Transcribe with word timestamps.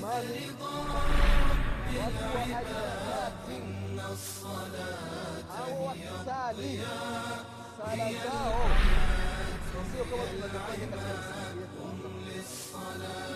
Mali 0.00 0.50
watu 1.98 2.24
wa 2.36 2.42
ajabati 2.42 3.58
hao 5.48 5.84
wakisali 5.86 6.80
sala 7.78 8.12
zao 8.12 8.70
sio 9.92 10.04
kama 10.04 10.22
tunavyofanya 10.26 10.86
katika 10.86 11.14
misikiti 11.14 11.58
yetu 12.28 12.62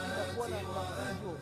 itakuwa 0.07 0.48
na 0.48 0.57
mafunzo 0.62 1.39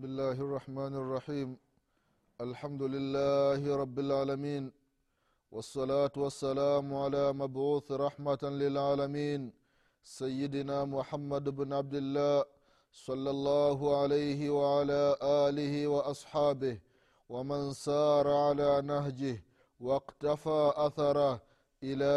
بسم 0.00 0.08
الله 0.08 0.38
الرحمن 0.46 0.94
الرحيم. 1.02 1.48
الحمد 2.40 2.82
لله 2.82 3.60
رب 3.82 3.98
العالمين. 3.98 4.72
والصلاة 5.52 6.14
والسلام 6.16 6.94
على 6.94 7.32
مبعوث 7.32 7.92
رحمة 7.92 8.42
للعالمين. 8.42 9.52
سيدنا 10.02 10.84
محمد 10.84 11.44
بن 11.48 11.72
عبد 11.72 11.94
الله 11.94 12.44
صلى 12.92 13.30
الله 13.30 13.78
عليه 14.00 14.40
وعلى 14.50 15.16
آله 15.22 15.86
وأصحابه 15.86 16.76
ومن 17.28 17.72
سار 17.72 18.26
على 18.46 18.80
نهجه 18.82 19.36
واقتفى 19.80 20.72
أثره 20.76 21.40
إلى 21.82 22.14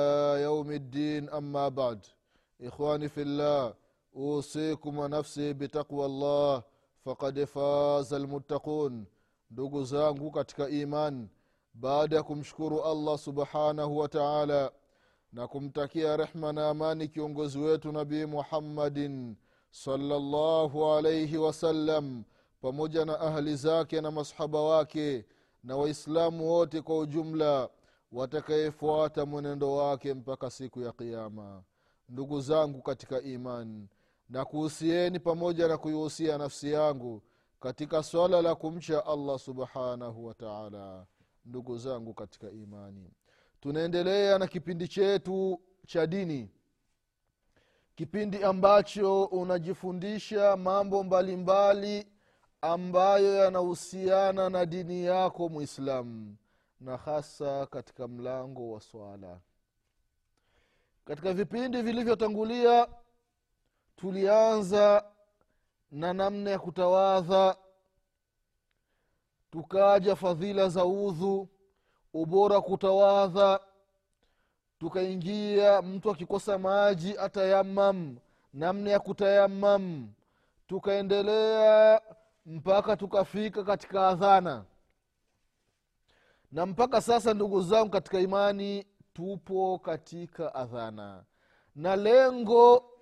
يوم 0.48 0.72
الدين. 0.72 1.30
أما 1.30 1.68
بعد 1.68 2.00
إخواني 2.62 3.10
في 3.10 3.22
الله 3.22 3.74
أوصيكم 4.16 4.98
ونفسي 5.00 5.54
بتقوى 5.54 6.06
الله. 6.06 6.73
Faqad 7.04 7.46
faza 7.46 8.20
lmuttaqun 8.20 9.06
ndugu 9.52 9.84
zangu 9.84 10.32
katika 10.32 10.70
iman 10.70 11.28
baada 11.74 12.16
ya 12.16 12.24
kumshukuru 12.24 12.84
allah 12.84 13.18
subhanahu 13.18 13.98
wa 13.98 14.08
taala 14.10 14.72
na 15.34 15.48
kumtakia 15.48 16.18
rehma 16.18 16.54
na 16.54 16.70
amani 16.70 17.08
kiongozi 17.08 17.60
wetu 17.60 17.92
nabii 17.92 18.26
muhammadin 18.26 19.36
salllahu 19.72 20.86
alaihi 20.86 21.38
wasallam 21.38 22.24
pamoja 22.62 23.06
na 23.06 23.20
ahli 23.20 23.56
zake 23.56 24.02
na 24.02 24.12
masahaba 24.12 24.62
wake 24.62 25.26
na 25.64 25.78
waislamu 25.78 26.50
wote 26.52 26.82
kwa 26.82 26.98
ujumla 27.00 27.70
watakayefuata 28.12 29.26
mwenendo 29.26 29.74
wake 29.76 30.14
mpaka 30.14 30.50
siku 30.50 30.82
ya 30.82 30.92
qiama 30.92 31.64
ndugu 32.10 32.42
zangu 32.42 32.82
katika 32.82 33.22
imani 33.22 33.88
na 34.30 34.46
kuhusieni 34.46 35.20
pamoja 35.20 35.68
na 35.68 35.78
kuihusia 35.78 36.38
nafsi 36.38 36.72
yangu 36.72 37.22
katika 37.60 38.04
swala 38.04 38.42
la 38.42 38.56
kumcha 38.56 39.06
allah 39.06 39.40
subhanahu 39.40 40.26
wataala 40.26 41.06
ndugu 41.46 41.78
zangu 41.78 42.14
katika 42.14 42.50
imani 42.52 43.12
tunaendelea 43.60 44.40
na 44.40 44.48
kipindi 44.48 44.88
chetu 44.88 45.62
cha 45.88 46.08
dini 46.08 46.50
kipindi 47.96 48.44
ambacho 48.44 49.24
unajifundisha 49.24 50.58
mambo 50.58 51.04
mbalimbali 51.04 51.98
mbali 52.00 52.14
ambayo 52.62 53.36
yanahusiana 53.36 54.50
na 54.50 54.66
dini 54.66 55.06
yako 55.06 55.50
mwislamu 55.50 56.36
na 56.80 56.98
hasa 56.98 57.66
katika 57.66 58.08
mlango 58.08 58.72
wa 58.72 58.82
swala. 58.82 59.40
Katika 61.06 61.34
vipindi 61.34 61.82
vilivyotangulia 61.82 62.88
tulianza 63.96 65.06
na 65.92 66.14
namna 66.14 66.50
ya 66.52 66.60
kutawadha 66.60 67.56
tukaja 69.52 70.16
fadhila 70.16 70.70
za 70.70 70.86
udhu 70.86 71.48
ubora 72.14 72.62
kutawadha 72.62 73.60
tukaingia 74.80 75.82
mtu 75.82 76.12
akikosa 76.12 76.58
maji 76.58 77.18
atayamam 77.18 78.18
namna 78.54 78.90
ya 78.90 79.00
kutayamam 79.00 80.10
tukaendelea 80.68 82.02
mpaka 82.46 82.98
tukafika 82.98 83.64
katika 83.64 84.08
adhana. 84.08 84.66
Na 86.52 86.66
mpaka 86.66 87.02
sasa 87.02 87.34
ndugu 87.34 87.62
zangu 87.62 87.90
katika 87.90 88.20
imani 88.20 88.86
tupo 89.14 89.80
katika 89.80 90.56
adhana. 90.56 91.24
Na 91.76 91.96
lengo 91.96 92.93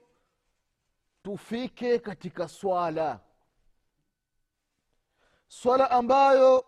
tufike 1.24 2.00
katika 2.00 2.48
swala. 2.48 3.20
Swala 5.48 5.92
ambayo 5.92 6.66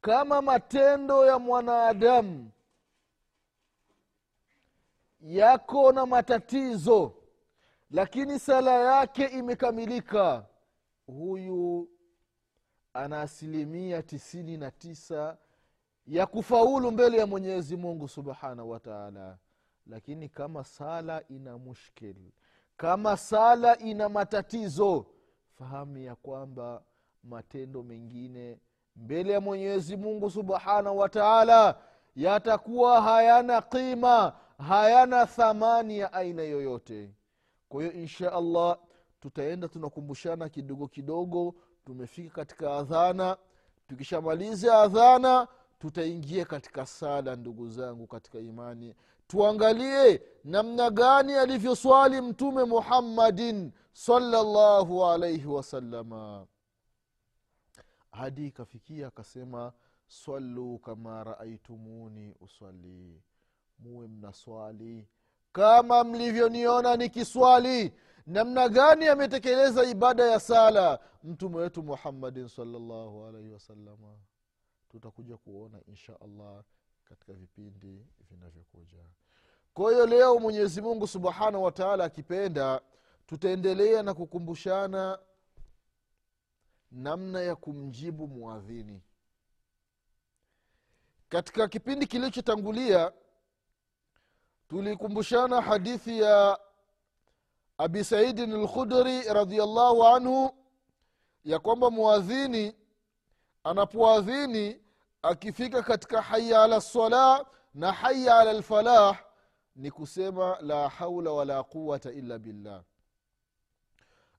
kama 0.00 0.42
matendo 0.42 1.26
ya 1.26 1.38
mwanadamu 1.38 2.50
yako 5.20 5.92
na 5.92 6.06
matatizo 6.06 7.14
lakini 7.90 8.38
sala 8.38 8.70
yake 8.70 9.24
imekamilika 9.26 10.46
huyu 11.06 11.88
ana 12.94 13.20
asilimia 13.20 14.02
tisini 14.02 14.56
na 14.56 14.70
tisa 14.70 15.36
ya 16.06 16.26
kufaulu 16.26 16.90
mbele 16.90 17.18
ya 17.18 17.26
mwenyezi 17.26 17.76
mungu 17.76 18.08
subhanahu 18.08 18.70
wa 18.70 18.80
taala 18.80 19.38
lakini 19.86 20.28
kama 20.28 20.64
sala 20.64 21.22
ina 21.28 21.58
mushkil 21.58 22.16
kama 22.76 23.16
sala 23.16 23.78
ina 23.78 24.08
matatizo 24.08 25.06
fahamu 25.58 25.98
ya 25.98 26.14
kwamba 26.16 26.82
matendo 27.24 27.82
mengine 27.82 28.58
mbele 28.96 29.32
ya 29.32 29.40
mwenyezi 29.40 29.96
mungu 29.96 30.30
subhanahu 30.30 30.98
wa 30.98 31.08
taala 31.08 31.78
yatakuwa 32.16 33.02
hayana 33.02 33.62
qima 33.62 34.32
hayana 34.58 35.26
thamani 35.26 35.98
ya 35.98 36.12
aina 36.12 36.42
yoyote. 36.42 37.10
Kwa 37.68 37.82
hiyo 37.82 37.92
insha 37.94 38.32
allah 38.32 38.78
tutaenda 39.20 39.68
tunakumbushana 39.68 40.48
kidogo 40.48 40.88
kidogo 40.88 41.54
tumefika 41.84 42.34
katika 42.34 42.76
adhana. 42.76 43.36
Tukishamaliza 43.88 44.78
adhana 44.82 45.48
tutaingia 45.78 46.44
katika 46.44 46.86
sala 46.86 47.36
ndugu 47.36 47.68
zangu 47.68 48.06
katika 48.06 48.38
imani 48.38 48.94
tuangalie 49.32 50.22
namna 50.44 50.90
gani 50.90 51.32
alivyoswali 51.34 52.20
mtume 52.20 52.64
muhammadin 52.64 53.72
salllahu 53.92 55.04
alaihi 55.04 55.46
wasalama 55.46 56.46
hadi 58.10 58.46
ikafikia 58.46 59.06
akasema 59.06 59.72
swalu 60.06 60.78
kama 60.78 61.24
raaitumuni 61.24 62.34
usali 62.40 63.22
muwe 63.78 64.06
mnaswali 64.08 65.08
kama 65.52 66.04
mlivyoniona 66.04 66.96
nikiswali. 66.96 67.92
Namna 68.26 68.68
gani 68.68 69.06
ametekeleza 69.08 69.84
ibada 69.84 70.24
ya 70.24 70.40
sala 70.40 70.98
mtume 71.24 71.56
wetu 71.56 71.82
muhammadin 71.82 72.48
salllahu 72.48 73.24
alaihi 73.26 73.50
wasalama 73.50 74.16
tutakuja 74.88 75.36
kuona 75.36 75.80
insha 75.88 76.20
allah 76.20 76.64
katika 77.04 77.32
vipindi 77.32 78.06
vinavyokuja 78.30 79.04
kwa 79.74 79.92
hiyo 79.92 80.06
leo 80.06 80.38
mwenyezi 80.38 80.80
mungu 80.82 81.06
subhanahu 81.06 81.64
wataala 81.64 82.04
akipenda 82.04 82.80
tutaendelea 83.26 84.02
na 84.02 84.14
kukumbushana 84.14 85.18
namna 86.90 87.40
ya 87.40 87.56
kumjibu 87.56 88.28
mwadhini 88.28 89.02
katika 91.28 91.68
kipindi 91.68 92.06
kilichotangulia 92.06 93.12
tulikumbushana 94.68 95.60
hadithi 95.60 96.20
ya 96.20 96.58
abi 97.78 98.04
saidin 98.04 98.62
lkhudri 98.62 99.22
radiallahu 99.22 100.06
anhu 100.06 100.54
ya 101.44 101.58
kwamba 101.58 101.90
mwadhini 101.90 102.76
anapoadhini 103.64 104.80
akifika 105.22 105.82
katika 105.82 106.22
haya 106.22 106.62
ala 106.62 106.76
lsalah 106.76 107.46
na 107.74 107.92
haya 107.92 108.38
ala 108.38 108.52
lfalah 108.52 109.24
ni 109.76 109.90
kusema 109.90 110.56
la 110.60 110.88
haula 110.88 111.30
wala 111.32 111.62
quwata 111.62 112.12
illa 112.12 112.38
billah. 112.38 112.84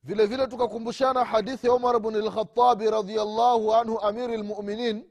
Vile 0.03 0.25
vile 0.25 0.47
tukakumbushana 0.47 1.25
hadithi 1.25 1.67
ya 1.67 1.73
umar 1.73 1.99
bni 1.99 2.17
lkhatabi 2.17 2.89
radiallahu 2.89 3.73
anhu 3.73 3.99
amiri 3.99 4.37
lmuminin 4.37 5.09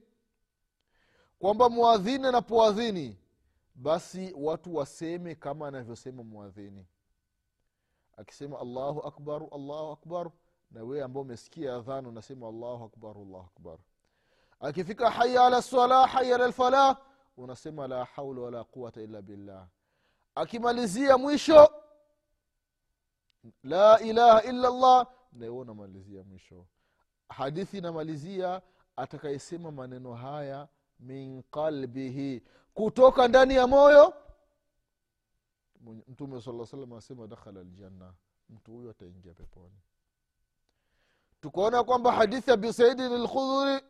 kwamba 1.39 1.69
mwadhini 1.69 2.27
anapoadhini 2.27 3.19
basi 3.75 4.35
watu 4.37 4.75
waseme 4.77 5.35
kama 5.35 5.69
anavyosema 5.69 6.23
mwadhini 6.23 6.87
akisema 8.17 8.61
allahu 8.61 9.01
akbar 9.07 9.43
allahu 9.53 9.91
akbar 9.93 10.31
na 10.71 10.83
wewe 10.83 11.03
ambao 11.03 11.23
umesikia 11.23 11.75
adhana 11.75 12.09
unasema 12.09 12.49
allahu 12.49 12.85
akbar 12.85 13.17
allahu 13.17 13.47
akbar. 13.57 13.79
Akifika 14.61 15.11
haya 15.11 15.47
ala 15.47 15.59
lsala 15.59 16.07
haya 16.07 16.35
ala 16.35 16.49
lfalah 16.49 16.97
unasema 17.37 17.89
la 17.89 18.05
haula 18.05 18.41
wala 18.43 18.65
quwata 18.65 19.01
illa 19.03 19.23
billah 19.23 19.67
akimalizia 20.35 21.19
mwisho. 21.19 21.73
La 23.63 24.01
ilaha 24.01 24.43
illa 24.43 24.71
llah 24.71 25.07
ndio 25.33 25.65
namalizia 25.65 26.23
mwisho. 26.23 26.67
Hadithi 27.29 27.79
inamalizia 27.79 28.63
atakayesema 28.97 29.71
maneno 29.71 30.15
haya 30.15 30.69
min 31.01 31.43
qalbihi. 31.43 32.43
Kutoka 32.75 33.29
ndani 33.29 33.55
ya 33.55 33.67
moyo 33.67 34.15
mtume 36.09 36.41
saa 36.41 36.67
salam 36.67 36.93
anasema 36.93 37.27
dakhala 37.27 37.63
ljanna 37.63 38.15
mtu 38.51 38.73
huyo 38.73 38.91
ataingia 38.91 39.35
peponi. 39.35 39.75
Tukaona 41.41 41.85
kwamba 41.85 42.13
hadithi 42.13 42.51
ya 42.51 42.57
bisaidin 42.57 43.13
lkhudhuri 43.23 43.81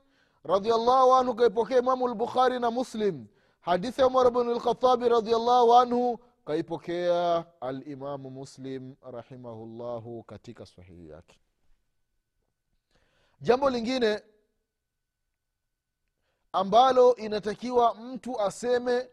radiallahu 0.45 1.15
anhu 1.15 1.35
kaipokea 1.35 1.79
imamu 1.79 2.09
lbukhari 2.09 2.61
na 2.61 2.71
muslim. 2.71 3.27
Hadithi 3.61 4.01
ya 4.01 4.07
umar 4.07 4.31
bnu 4.31 4.55
lkhatabi 4.55 5.09
radiallahu 5.09 5.75
anhu 5.75 6.19
kaipokea 6.45 7.47
alimamu 7.61 8.31
muslim 8.31 8.95
rahimahullahu 9.13 10.23
katika 10.23 10.67
sahihi 10.67 11.09
yake. 11.09 11.39
Jambo 13.41 13.71
lingine 13.71 14.23
ambalo 16.53 17.17
inatakiwa 17.17 17.95
mtu 17.95 18.41
aseme 18.41 19.09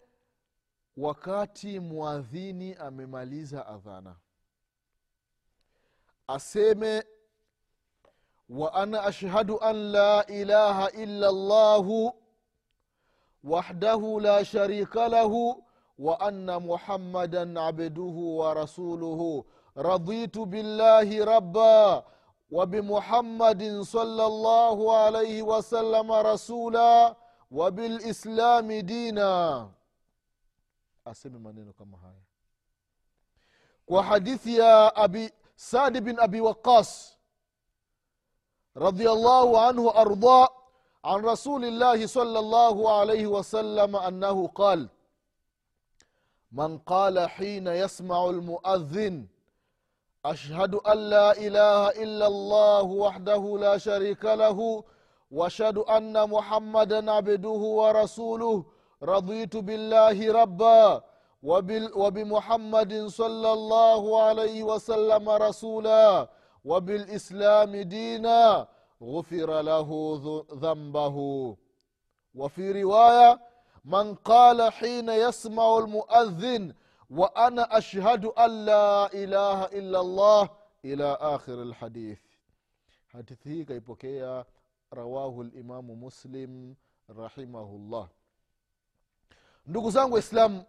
wakati 0.97 1.79
mwadhini 1.79 2.75
amemaliza 2.75 3.67
adhana. 3.67 4.15
Aseme 6.27 7.03
wa 8.49 8.73
ana 8.73 9.03
ashhadu 9.03 9.59
an 9.61 9.75
la 9.91 10.25
ilaha 10.25 10.91
illa 10.91 11.31
llahu 11.31 12.23
wahdahu 13.43 14.19
la 14.19 14.45
sharika 14.45 15.07
lahu 15.07 15.68
وأن 15.99 16.67
محمدا 16.67 17.61
عبده 17.61 18.17
ورسوله. 18.41 19.43
رضيت 19.77 20.37
بالله 20.37 21.25
ربا 21.35 22.03
وبمحمد 22.51 23.81
صلى 23.81 24.25
الله 24.25 24.77
عليه 24.97 25.41
وسلم 25.41 26.11
رسولا 26.11 27.15
وبالإسلام 27.51 28.67
دينا. 28.73 29.35
أسمي 31.07 31.37
من 31.37 31.71
كما 31.79 31.97
هاي؟ 32.03 32.19
وحديث 33.87 34.47
يا 34.47 35.03
أبي 35.03 35.31
سعد 35.57 35.97
بن 35.97 36.19
أبي 36.19 36.41
وقاص 36.41 37.17
رضي 38.77 39.09
الله 39.09 39.61
عنه 39.61 39.89
أرضاء 39.89 40.49
عن 41.05 41.19
رسول 41.25 41.65
الله 41.65 42.07
صلى 42.07 42.39
الله 42.39 42.99
عليه 42.99 43.27
وسلم 43.27 43.95
أنه 43.95 44.47
قال 44.47 44.89
من 46.51 46.77
قال 46.77 47.29
حين 47.29 47.67
يسمع 47.67 48.29
المؤذن 48.29 49.27
أشهد 50.25 50.75
أن 50.75 50.97
لا 50.97 51.31
إله 51.37 51.89
إلا 51.89 52.27
الله 52.27 52.83
وحده 52.83 53.57
لا 53.59 53.77
شريك 53.77 54.25
له 54.25 54.83
وأشهد 55.31 55.77
أن 55.77 56.29
محمدا 56.29 57.11
عبده 57.11 57.49
ورسوله 57.49 58.65
رضيت 59.03 59.57
بالله 59.57 60.31
ربا 60.41 61.01
وبمحمد 61.95 63.07
صلى 63.07 63.53
الله 63.53 64.21
عليه 64.23 64.63
وسلم 64.63 65.29
رسولا 65.29 66.29
وبالإسلام 66.65 67.75
دينا 67.75 68.67
غفر 69.03 69.61
له 69.61 69.89
ذنبه. 70.53 71.17
وفي 72.35 72.71
man 73.83 74.15
qala 74.15 74.69
hina 74.71 75.15
yasmau 75.15 75.81
lmuadhin 75.81 76.73
wa 77.09 77.35
ana 77.35 77.71
ashhadu 77.71 78.31
an 78.35 78.65
la 78.65 79.09
ilaha 79.13 79.69
illa 79.69 80.03
llah 80.03 80.49
ila 80.83 81.19
akhiri 81.21 81.65
lhadith 81.65 82.19
hadithi 83.13 83.49
hii 83.49 83.59
ikaipokea 83.61 84.45
rawahu 84.91 85.43
limamu 85.43 85.95
muslim 85.95 86.75
rahimahu 87.17 87.77
llah 87.91 88.07
ndugu 89.65 89.91
zangu 89.91 90.13
waislamu 90.13 90.63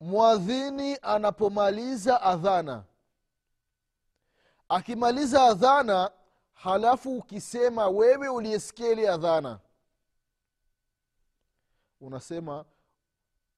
mwadhini 0.00 0.98
anapomaliza 1.02 2.22
adhana. 2.22 2.84
Akimaliza 4.68 5.42
adhana 5.44 6.10
halafu 6.52 7.16
ukisema 7.18 7.88
wewe 7.88 8.28
uliyesikia 8.28 8.88
ile 8.92 9.08
adhana 9.10 9.58
unasema 12.04 12.64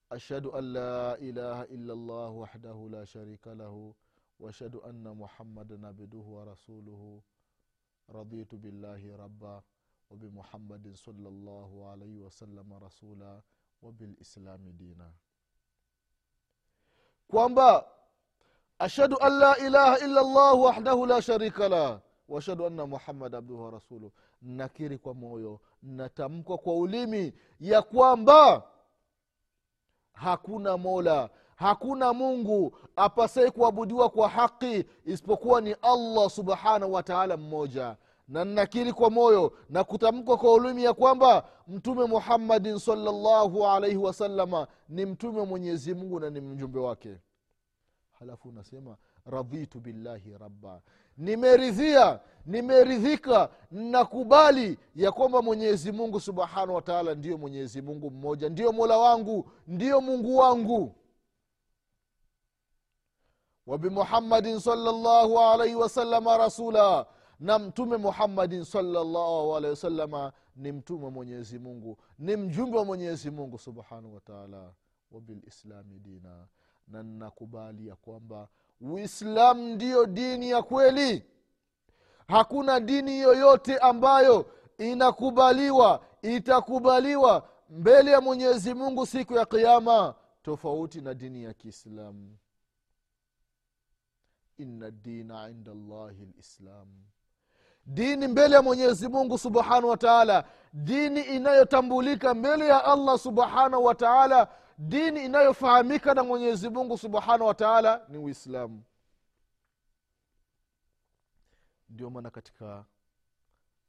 ashhadu 0.09 0.55
an 0.55 0.71
la 0.73 1.17
ilaha 1.17 1.67
illa 1.67 1.95
llah 1.95 2.37
wahdahu 2.37 2.89
la 2.89 3.05
sharika 3.05 3.55
lahu 3.55 3.95
waashhadu 4.39 4.83
anna 4.83 5.13
muhammadan 5.15 5.85
abduhu 5.85 6.35
wa 6.35 6.45
rasuluhu. 6.45 7.23
Raditu 8.07 8.57
billahi 8.57 9.17
rabba 9.17 9.63
wabimuhammadin 10.09 10.95
salllahu 10.95 11.89
alaihi 11.91 12.19
wasalama 12.23 12.79
rasula 12.79 13.41
wabilislami 13.81 14.71
dina. 14.73 15.11
Kwamba 17.27 17.83
ashhadu 18.79 19.17
an 19.19 19.33
la 19.39 19.57
ilaha 19.57 19.99
illa 19.99 20.21
llah 20.23 20.55
wahdahu 20.59 21.05
la 21.05 21.21
sharika 21.21 21.69
lah 21.69 22.01
washhadu 22.27 22.65
anna 22.65 22.87
muhammad 22.87 23.35
abduhu 23.35 23.63
wa 23.63 23.71
rasuluh 23.71 24.11
nakiri 24.41 24.97
kwa 24.97 25.13
moyo 25.13 25.59
natamkwa 25.83 26.57
kwa 26.57 26.75
ulimi 26.75 27.33
ya 27.59 27.81
kwamba 27.81 28.63
hakuna 30.13 30.77
mola 30.77 31.29
hakuna 31.55 32.13
mungu 32.13 32.77
apasai 32.95 33.51
kuabudiwa 33.51 34.09
kwa 34.09 34.29
haki 34.29 34.85
isipokuwa 35.05 35.61
ni 35.61 35.73
allah 35.81 36.29
subhanahu 36.29 36.93
wataala 36.93 37.37
mmoja. 37.37 37.97
Na 38.27 38.45
nakiri 38.45 38.93
kwa 38.93 39.09
moyo 39.09 39.53
na 39.69 39.83
kutamkwa 39.83 40.37
kwa 40.37 40.53
ulimi 40.53 40.83
ya 40.83 40.93
kwamba 40.93 41.49
mtume 41.67 42.05
muhammadin 42.05 42.79
salllahu 42.79 43.67
alaihi 43.67 43.97
wasalama 43.97 44.67
ni 44.89 45.05
mtume 45.05 45.39
wa 45.39 45.45
mwenyezi 45.45 45.93
mungu 45.93 46.19
na 46.19 46.29
ni 46.29 46.41
mjumbe 46.41 46.79
wake. 46.79 47.17
Halafu 48.19 48.49
unasema 48.49 48.97
radhitu 49.25 49.79
billahi 49.79 50.37
rabba 50.37 50.81
nimeridhia 51.17 52.19
nimeridhika 52.45 53.49
nakubali 53.71 54.77
ya 54.95 55.11
kwamba 55.11 55.41
mwenyezi 55.41 55.91
mungu 55.91 56.19
subhanahu 56.19 56.75
wa 56.75 56.81
taala 56.81 57.15
ndiyo 57.15 57.37
mwenyezi 57.37 57.81
mungu 57.81 58.11
mmoja 58.11 58.49
ndiyo 58.49 58.71
mola 58.71 58.97
wangu 58.97 59.51
ndiyo 59.67 60.01
mungu 60.01 60.37
wangu. 60.37 60.95
Wabimuhammadin 63.65 64.59
salllahu 64.59 65.39
alaihi 65.39 65.75
wasalama 65.75 66.37
rasula 66.37 67.05
na 67.39 67.59
mtume 67.59 67.97
muhammadin 67.97 68.63
salllahu 68.63 69.55
alaihi 69.55 69.69
wasalama 69.69 70.33
ni 70.55 70.71
mtume 70.71 71.05
wa 71.05 71.11
mwenyezi 71.11 71.59
mungu 71.59 71.97
ni 72.19 72.35
mjumbe 72.35 72.77
wa 72.77 72.85
mwenyezi 72.85 73.31
mungu 73.31 73.57
subhanahu 73.57 74.13
wa 74.13 74.21
taala. 74.21 74.73
Wabilislami 75.11 75.99
dina 75.99 76.47
na 76.87 77.03
nnakubali 77.03 77.87
ya 77.87 77.95
kwamba 77.95 78.47
uislamu 78.81 79.75
ndiyo 79.75 80.05
dini 80.05 80.49
ya 80.49 80.61
kweli. 80.61 81.25
Hakuna 82.27 82.79
dini 82.79 83.19
yoyote 83.19 83.77
ambayo 83.77 84.51
inakubaliwa 84.77 86.01
itakubaliwa 86.21 87.49
mbele 87.69 88.11
ya 88.11 88.21
mwenyezi 88.21 88.73
mungu 88.73 89.05
siku 89.05 89.33
ya 89.33 89.45
kiama 89.45 90.15
tofauti 90.43 91.01
na 91.01 91.13
dini 91.13 91.43
ya 91.43 91.53
kiislamu. 91.53 92.37
Ina 94.57 94.91
dina 94.91 95.49
inda 95.49 95.71
llahi 95.73 96.25
lislam 96.37 96.87
dini 97.85 98.27
mbele 98.27 98.55
ya 98.55 98.61
mwenyezi 98.61 99.07
mungu 99.07 99.37
subhanahu 99.37 99.89
wa 99.89 99.97
taala. 99.97 100.43
Dini 100.73 101.21
inayotambulika 101.21 102.33
mbele 102.33 102.67
ya 102.67 102.85
allah 102.85 103.19
subhanahu 103.19 103.85
wa 103.85 103.95
taala 103.95 104.47
dini 104.77 105.25
inayofahamika 105.25 106.13
na 106.13 106.23
mwenyezi 106.23 106.69
mungu 106.69 106.97
subhanahu 106.97 107.45
wa 107.45 107.53
ni 108.09 108.17
uislamu. 108.17 108.83
Ndio 111.89 112.09
maana 112.09 112.29
katika 112.29 112.85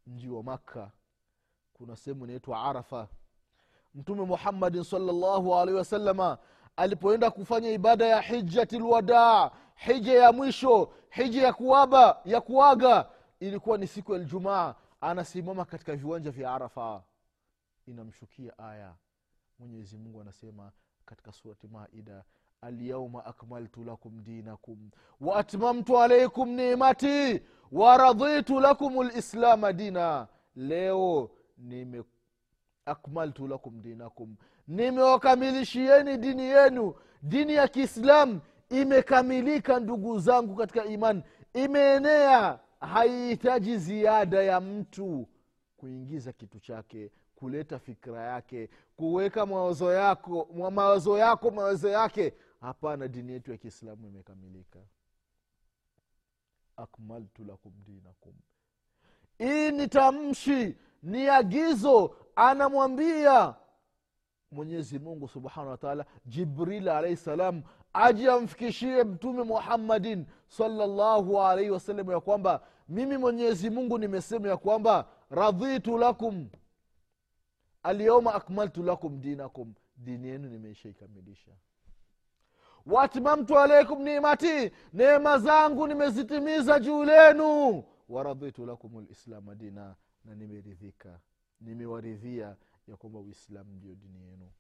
mji 0.07 0.29
wa 0.29 0.43
makka 0.43 0.91
kuna 1.73 1.97
sehemu 1.97 2.25
inaitwa 2.25 2.63
arafa. 2.63 3.09
Mtume 3.95 4.23
muhammadin 4.25 4.85
salllahu 4.85 5.55
alaihi 5.55 5.79
wasalama 5.79 6.39
alipoenda 6.77 7.31
kufanya 7.31 7.71
ibada 7.71 8.07
ya 8.07 8.21
hijati 8.21 8.79
lwadaa 8.79 9.51
hija 9.75 10.13
ya 10.23 10.33
mwisho 10.33 10.93
hija 11.11 11.43
ya 11.43 11.53
kuaba 11.53 12.21
ya 12.25 12.41
kuaga 12.41 13.11
ilikuwa 13.41 13.79
ni 13.79 13.87
siku 13.87 14.13
ya 14.13 14.19
ljumaa 14.19 14.75
anasimama 15.01 15.65
katika 15.65 15.97
viwanja 15.97 16.31
vya 16.31 16.55
arafa. 16.55 17.03
Inamshukia 17.87 18.59
aya 18.59 18.95
mwenyezi 19.59 19.97
mungu 19.97 20.21
anasema 20.21 20.73
katika 21.05 21.33
surati 21.33 21.69
maida 21.69 22.25
alyauma 22.61 23.25
akmaltu 23.25 23.85
lakum 23.85 24.23
dinakum 24.25 24.91
waatmamtu 25.21 25.99
alaikum 25.99 26.49
nimati 26.49 27.43
waraditu 27.73 28.61
lakum 28.61 29.03
lislama 29.03 29.73
dina. 29.73 30.29
Leo 30.57 31.31
nime 31.59 32.03
akmaltu 32.87 33.49
lakum 33.49 33.81
dinakum 33.83 34.37
nimewakamilishieni 34.69 36.17
dini 36.17 36.43
yenu. 36.43 36.95
Dini 37.23 37.55
ya 37.55 37.69
kiislamu 37.69 38.41
imekamilika 38.71 39.81
ndugu 39.81 40.19
zangu 40.19 40.55
katika 40.57 40.85
imani. 40.85 41.23
Imeenea 41.55 42.59
haihitaji 42.81 43.77
ziada 43.79 44.43
ya 44.43 44.61
mtu 44.61 45.29
kuingiza 45.77 46.33
kitu 46.33 46.61
chake 46.61 47.11
kuleta 47.39 47.79
fikira 47.79 48.21
yake 48.23 48.71
kuweka 48.97 49.47
mawazo 49.47 49.93
yako 49.93 50.49
mawazo 50.71 51.19
yako 51.19 51.51
mawazo 51.51 51.89
yake. 51.89 52.35
Hapana 52.61 53.09
dini 53.09 53.33
yetu 53.33 53.51
ya 53.51 53.57
kiislamu 53.57 54.07
imekamilika. 54.07 54.79
Akmaltu 56.77 57.45
lakum 57.45 57.73
dinakum. 57.87 58.35
Hii 59.39 59.71
ni 59.71 59.89
tamshi 59.89 60.77
ni 61.03 61.29
agizo. 61.29 62.17
Anamwambia 62.37 63.55
mwenyezi 64.51 64.99
mungu 64.99 65.29
subhanahu 65.29 65.71
wataala 65.71 66.05
jibril 66.27 66.89
alaihi 66.89 67.17
salam 67.17 67.63
aji 67.93 68.29
amfikishie 68.29 69.05
mtume 69.05 69.43
muhammadin 69.43 70.27
salllahu 70.49 71.43
alaihi 71.43 71.71
wasallam 71.71 72.11
ya 72.11 72.21
kwamba 72.21 72.61
mimi 72.89 73.17
mwenyezi 73.17 73.71
mungu 73.71 73.99
nimesema 73.99 74.49
ya 74.49 74.57
kwamba 74.57 75.09
radhitu 75.31 75.99
lakum 75.99 76.49
alyauma 77.83 78.35
akmaltu 78.35 78.83
lakum 78.83 79.21
dinakum. 79.21 79.75
Dini 79.97 80.29
yenu 80.29 80.49
nimeishaikamilisha 80.49 81.53
waatmamtu 82.87 83.59
alaikum 83.59 84.03
nimati. 84.03 84.71
Neema 84.93 85.39
zangu 85.39 85.87
nimezitimiza 85.87 86.81
juu 86.81 87.05
lenu. 87.05 87.85
Waradhitu 88.09 88.67
lakum 88.67 89.01
lislama 89.09 89.55
dina. 89.55 89.97
Na 90.25 90.35
nimeridhika. 90.35 91.21
Nimewaridhia 91.61 92.57
ya 92.87 92.97
kwamba 92.97 93.19
uislamu 93.19 93.73
ndio 93.73 93.95
dini 93.95 94.23
yenu. 94.23 94.51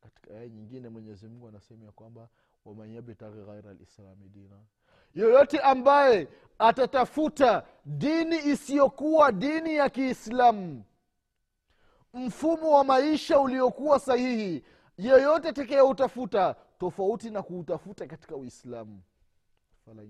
Katika 0.00 0.34
aya 0.34 0.48
nyingine 0.48 0.88
mwenyezi 0.88 1.28
mungu 1.28 1.48
anasema 1.48 1.84
ya 1.86 1.92
kwamba 1.92 2.28
waman 2.64 2.90
yabtaghi 2.94 3.42
ghaira 3.42 3.74
lislami 3.74 4.28
dina 4.28 4.60
yoyote 5.14 5.58
ambaye 5.58 6.28
atatafuta 6.58 7.66
dini 7.84 8.36
isiyokuwa 8.38 9.32
dini 9.32 9.74
ya 9.76 9.90
kiislamu 9.90 10.84
mfumo 12.14 12.70
wa 12.70 12.84
maisha 12.84 13.40
uliokuwa 13.40 13.98
sahihi 13.98 14.64
yeyote 14.98 15.48
atakayeutafuta 15.48 16.56
tofauti 16.78 17.30
na 17.30 17.42
kuutafuta 17.42 18.06
katika 18.06 18.36
uislamu 18.36 19.02
falan 19.84 20.08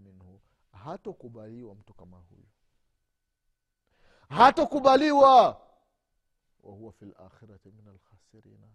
minhu 0.00 0.40
hatokubaliwa 0.72 1.74
mtu 1.74 1.94
kama 1.94 2.16
huyu 2.16 2.46
hatokubaliwa. 4.28 5.60
Wahuwa 6.62 6.92
fi 6.92 7.04
lakhirati 7.04 7.70
min 7.70 7.88
alkhasirina 7.88 8.66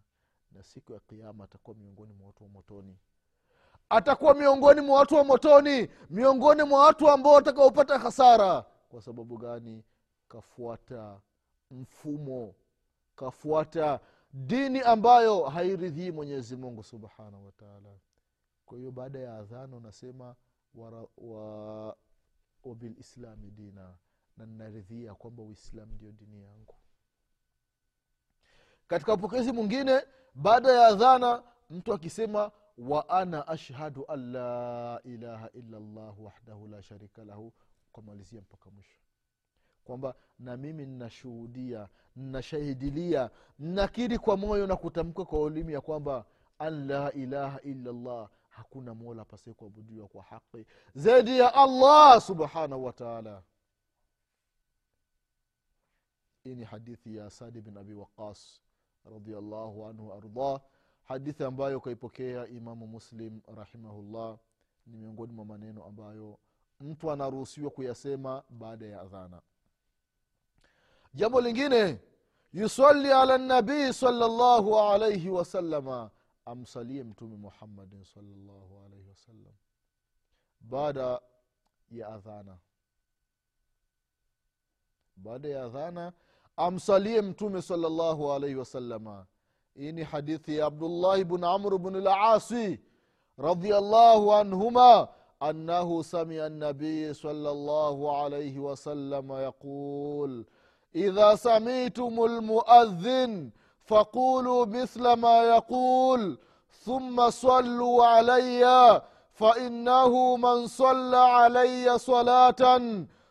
na 0.51 0.63
siku 0.63 0.93
ya 0.93 0.99
kiama 0.99 1.43
atakuwa 1.43 1.77
miongoni 1.77 2.13
mwa 2.13 2.27
watu 2.27 2.43
wa 2.43 2.49
motoni 2.49 2.97
atakuwa 3.91 4.33
miongoni 4.33 4.81
mwa 4.81 4.99
watu 4.99 5.15
wa 5.15 5.23
motoni 5.23 5.89
miongoni 6.09 6.63
mwa 6.63 6.85
watu 6.85 7.09
ambao 7.09 7.33
watakaopata 7.33 7.99
hasara. 7.99 8.65
Kwa 8.89 9.01
sababu 9.01 9.37
gani? 9.37 9.83
Kafuata 10.27 11.19
mfumo 11.71 12.55
kafuata 13.15 13.99
dini 14.33 14.81
ambayo 14.81 15.43
hairidhii 15.43 16.11
mwenyezi 16.11 16.55
mungu 16.55 16.83
subhanahu 16.83 17.45
wataala 17.45 17.89
kwa 18.65 18.77
hiyo 18.77 18.91
baada 18.91 19.19
ya 19.19 19.37
adhana 19.37 19.75
unasema 19.77 20.35
wa, 21.17 21.95
wabilislami 22.63 23.51
dina. 23.51 23.93
Na 24.37 24.45
ninaridhia 24.45 25.15
kwamba 25.15 25.43
uislamu 25.43 25.91
ndio 25.93 26.11
dini 26.11 26.41
yangu. 26.43 26.75
Katika 28.87 29.13
upokezi 29.13 29.51
mwingine 29.51 30.01
baada 30.35 30.71
ya 30.71 30.87
adhana 30.87 31.43
mtu 31.69 31.93
akisema 31.93 32.51
wa 32.81 33.09
ana 33.09 33.47
ashhadu 33.47 34.05
an 34.07 34.31
la 34.31 35.01
ilaha 35.03 35.49
illa 35.53 35.79
llah 35.79 36.19
wahdahu 36.23 36.67
la 36.67 36.83
sharika 36.83 37.23
lahu 37.25 37.53
ukamalizia 37.89 38.41
mpaka 38.41 38.69
mwisho. 38.69 38.99
Kwamba 39.83 40.15
na 40.39 40.57
mimi 40.57 40.85
nnashuhudia 40.85 41.89
nnashahidilia 42.15 43.29
nakiri 43.59 44.17
kwa 44.19 44.37
moyo 44.37 44.67
na 44.67 44.75
kutamka 44.75 45.25
kwa 45.25 45.41
ulimi 45.41 45.73
ya 45.73 45.81
kwamba 45.81 46.25
an 46.59 46.87
la 46.87 47.11
ilaha 47.13 47.61
illa 47.61 47.91
llah 47.91 48.29
hakuna 48.49 48.93
mola 48.93 49.25
pasie 49.25 49.53
kuabudiwa 49.53 50.07
kwa 50.07 50.23
haqi 50.23 50.65
zaidi 50.95 51.39
ya 51.39 51.53
allah 51.53 52.21
subhanahu 52.21 52.85
wataala 52.85 53.43
hii 56.43 56.55
ni 56.55 56.63
hadithi 56.63 57.15
ya 57.15 57.29
sadi 57.29 57.61
bin 57.61 57.77
abi 57.77 57.93
waqas 57.93 58.61
radiallahu 59.05 59.85
anhu 59.85 60.13
ardah 60.13 60.61
hadithi 61.03 61.43
ambayo 61.43 61.79
kaipokea 61.79 62.47
imamu 62.47 62.87
muslim 62.87 63.41
rahimahullah 63.55 64.37
ni 64.87 64.97
miongoni 64.97 65.33
mwa 65.33 65.45
maneno 65.45 65.83
ambayo 65.85 66.39
mtu 66.79 67.11
anaruhusiwa 67.11 67.71
kuyasema 67.71 68.43
baada 68.49 68.85
ya 68.85 69.01
adhana. 69.01 69.41
Jambo 71.13 71.41
lingine 71.41 71.99
yusali 72.53 73.11
ala 73.11 73.37
nabii 73.37 73.93
salllahu 73.93 74.79
alaihi 74.79 75.29
wasalama 75.29 76.11
amsalie 76.45 77.03
mtume 77.03 77.35
muhammadin 77.37 78.03
salllahu 78.03 78.79
alaihi 78.85 79.09
wasallam 79.09 79.53
baada 80.61 81.21
ya 81.91 82.07
adhana. 82.07 82.57
Baada 85.15 85.47
ya 85.49 85.63
adhana 85.63 86.13
amsalie 86.57 87.21
mtume 87.21 87.61
salllahu 87.61 88.31
alaihi 88.33 88.55
wasalama 88.55 89.25
hii 89.75 89.91
ni 89.91 90.03
hadithi 90.03 90.57
ya 90.57 90.65
abdullahi 90.65 91.23
bn 91.23 91.43
amr 91.43 91.77
bn 91.77 91.95
lasi 92.03 92.79
radiallahu 93.37 94.33
anhuma 94.33 95.07
أنه 95.49 96.01
سمع 96.01 96.45
النبي 96.45 97.13
صلى 97.13 97.49
الله 97.51 98.17
عليه 98.21 98.59
وسلم 98.59 99.33
يقول 99.33 100.45
إذا 100.95 101.35
سمعتم 101.35 102.23
المؤذن 102.25 103.49
فقولوا 103.85 104.65
مثل 104.65 105.13
ما 105.13 105.43
يقول 105.43 106.37
ثم 106.85 107.29
صلوا 107.29 108.05
علي 108.05 109.01
فإنه 109.33 110.35
من 110.37 110.67
صلى 110.67 111.17
علي 111.17 111.97
صلاة 111.97 112.81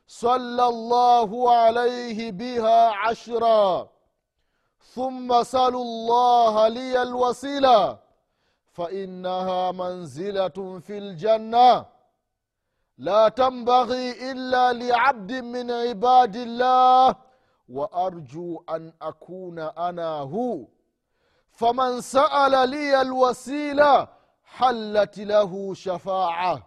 صلى 0.07 0.65
الله 0.69 1.53
عليه 1.53 2.33
بها 2.33 2.89
عشرا 2.91 3.89
ثم 4.81 5.43
سلوا 5.43 5.83
الله 5.83 6.69
لي 6.69 7.03
الوسيلة 7.03 7.99
فإنها 8.73 9.73
منزلة 9.73 10.79
في 10.79 10.99
الجنة. 10.99 11.87
لا 12.99 13.29
تنبغي 13.29 14.31
إلا 14.31 14.73
لعبد 14.73 15.33
من 15.33 15.71
عباد 15.71 16.37
الله 16.37 17.17
وأرجو 17.69 18.63
أن 18.69 18.93
أكون 19.03 19.59
أنا 19.59 20.19
هو. 20.19 20.67
فمن 21.51 22.01
سأل 22.01 22.69
لي 22.71 23.01
الوسيلة 23.01 24.09
حلت 24.45 25.19
له 25.19 25.75
شفاعة. 25.75 26.67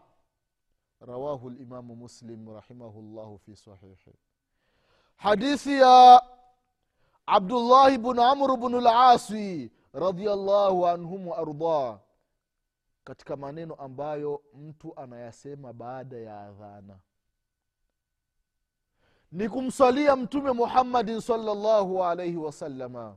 رواه 1.01 1.47
الإمام 1.47 2.03
مسلم 2.03 2.49
رحمه 2.49 2.99
الله 2.99 3.37
في 3.37 3.55
صحيحه. 3.55 4.11
حديث 5.17 5.67
يا 5.67 6.32
عبد 7.28 7.52
الله 7.52 7.96
بن 7.96 8.20
عمرو 8.20 8.56
بن 8.56 8.74
العاصي 8.78 9.70
radiallahu 9.94 10.86
anhum 10.86 11.28
waardah 11.28 11.98
katika 13.04 13.36
maneno 13.36 13.74
ambayo 13.74 14.42
mtu 14.54 14.92
anayasema 15.00 15.72
baada 15.72 16.16
ya 16.16 16.40
adhana 16.40 16.98
ni 19.32 19.48
kumsalia 19.48 20.16
mtume 20.16 20.52
muhammadin 20.52 21.20
salllahu 21.20 22.04
alaihi 22.04 22.36
wasalama 22.36 23.16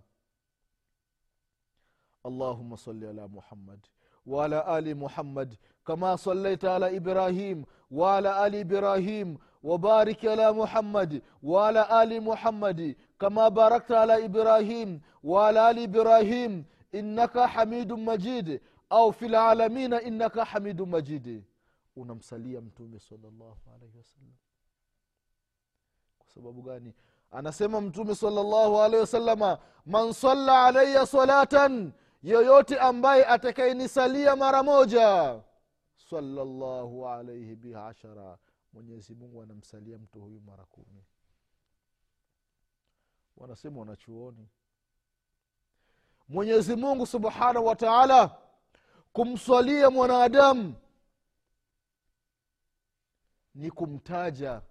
allahuma 2.23 2.77
sali 2.77 3.07
ala 3.07 3.27
muhammad 3.27 3.79
وعلى 4.25 4.77
ال 4.77 4.97
محمد 4.97 5.57
كما 5.88 6.15
صليت 6.15 6.65
على 6.65 6.97
ابراهيم 6.97 7.65
وعلى 7.91 8.47
ال 8.47 8.55
ابراهيم 8.55 9.38
وبارك 9.65 10.25
على 10.25 10.51
محمد 10.51 11.21
وعلى 11.43 12.03
ال 12.03 12.21
محمد 12.23 12.95
كما 13.19 13.47
باركت 13.47 13.91
على 13.91 14.25
ابراهيم 14.25 15.01
وعلى 15.23 15.71
ال 15.71 15.79
ابراهيم 15.83 16.65
انك 16.95 17.38
حميد 17.39 17.91
مجيد 17.93 18.61
au 18.91 19.11
fi 19.13 19.27
lalamina 19.27 20.01
innaka 20.01 20.45
hamidu 20.45 20.85
majidi 20.85 21.43
unamsalia 21.95 22.61
mtume 22.61 23.00
salllahu 23.00 23.57
alaihi 23.75 23.97
wasallam 23.97 24.33
kwa 26.19 26.29
sababu 26.29 26.61
gani 26.61 26.93
anasema 27.31 27.81
mtume 27.81 28.15
salllahu 28.15 28.81
alaihi 28.81 29.00
wasalama 29.01 29.57
man 29.85 30.13
salla 30.13 30.65
alaya 30.65 31.05
salatan 31.05 31.91
yoyote 32.23 32.79
ambaye 32.79 33.25
atakayenisalia 33.25 34.35
mara 34.35 34.63
moja 34.63 35.39
salllahu 36.09 37.07
alaihi 37.07 37.55
biha 37.55 37.88
ashara 37.88 38.38
mwenyezi 38.76 39.14
mungu 39.14 39.42
anamsalia 39.42 39.99
mtu 39.99 40.21
huyu 40.21 40.40
mara 40.40 40.64
kumi. 40.64 41.04
Wanasema 43.37 43.80
wanachuoni. 43.80 44.49
Mwenyezi 46.28 46.76
mungu 46.76 47.06
subhanahu 47.06 47.66
wa 47.66 47.76
taala 47.76 48.38
kumswalia 49.12 49.90
mwanadamu 49.90 50.75
ni 53.54 53.71
kumtaja 53.71 54.62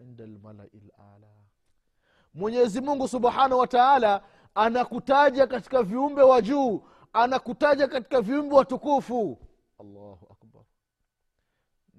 inda 0.00 0.26
lmalai 0.26 0.80
lala 0.98 1.28
mwenyezi 2.34 2.80
mungu 2.80 3.08
subhanahu 3.08 3.58
wa 3.60 3.66
taala 3.66 4.24
anakutaja 4.54 5.46
katika 5.46 5.82
viumbe 5.82 6.22
wa 6.22 6.42
juu 6.42 6.82
anakutaja 7.12 7.88
katika 7.88 8.20
viumbe 8.20 8.54
watukufu. 8.54 9.38
Allahu 9.78 10.26
akbar 10.30 10.37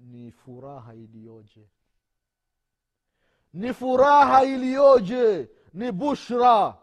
ni 0.00 0.32
furaha 0.32 0.94
iliyoje? 0.94 1.68
Ni 3.52 3.74
furaha 3.74 4.44
iliyoje? 4.44 5.48
Ni 5.72 5.92
bushra. 5.92 6.76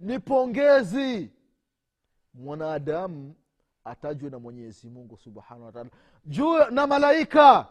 Ni 0.00 0.18
pongezi. 0.18 1.32
Mwanadamu 2.34 3.34
atajwe 3.84 4.30
na 4.30 4.38
mwenyezi 4.38 4.90
mungu 4.90 5.16
subhanahu 5.16 5.64
wataala 5.66 5.90
juu 6.24 6.58
na 6.70 6.86
malaika. 6.86 7.68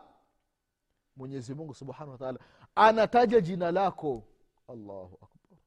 Mwenyezi 1.15 1.53
mungu 1.53 1.73
subhanahu 1.73 2.11
wataala 2.11 2.39
anataja 2.75 3.41
jina 3.41 3.71
lako. 3.71 4.23
Allahu 4.67 5.15
akbar. 5.21 5.59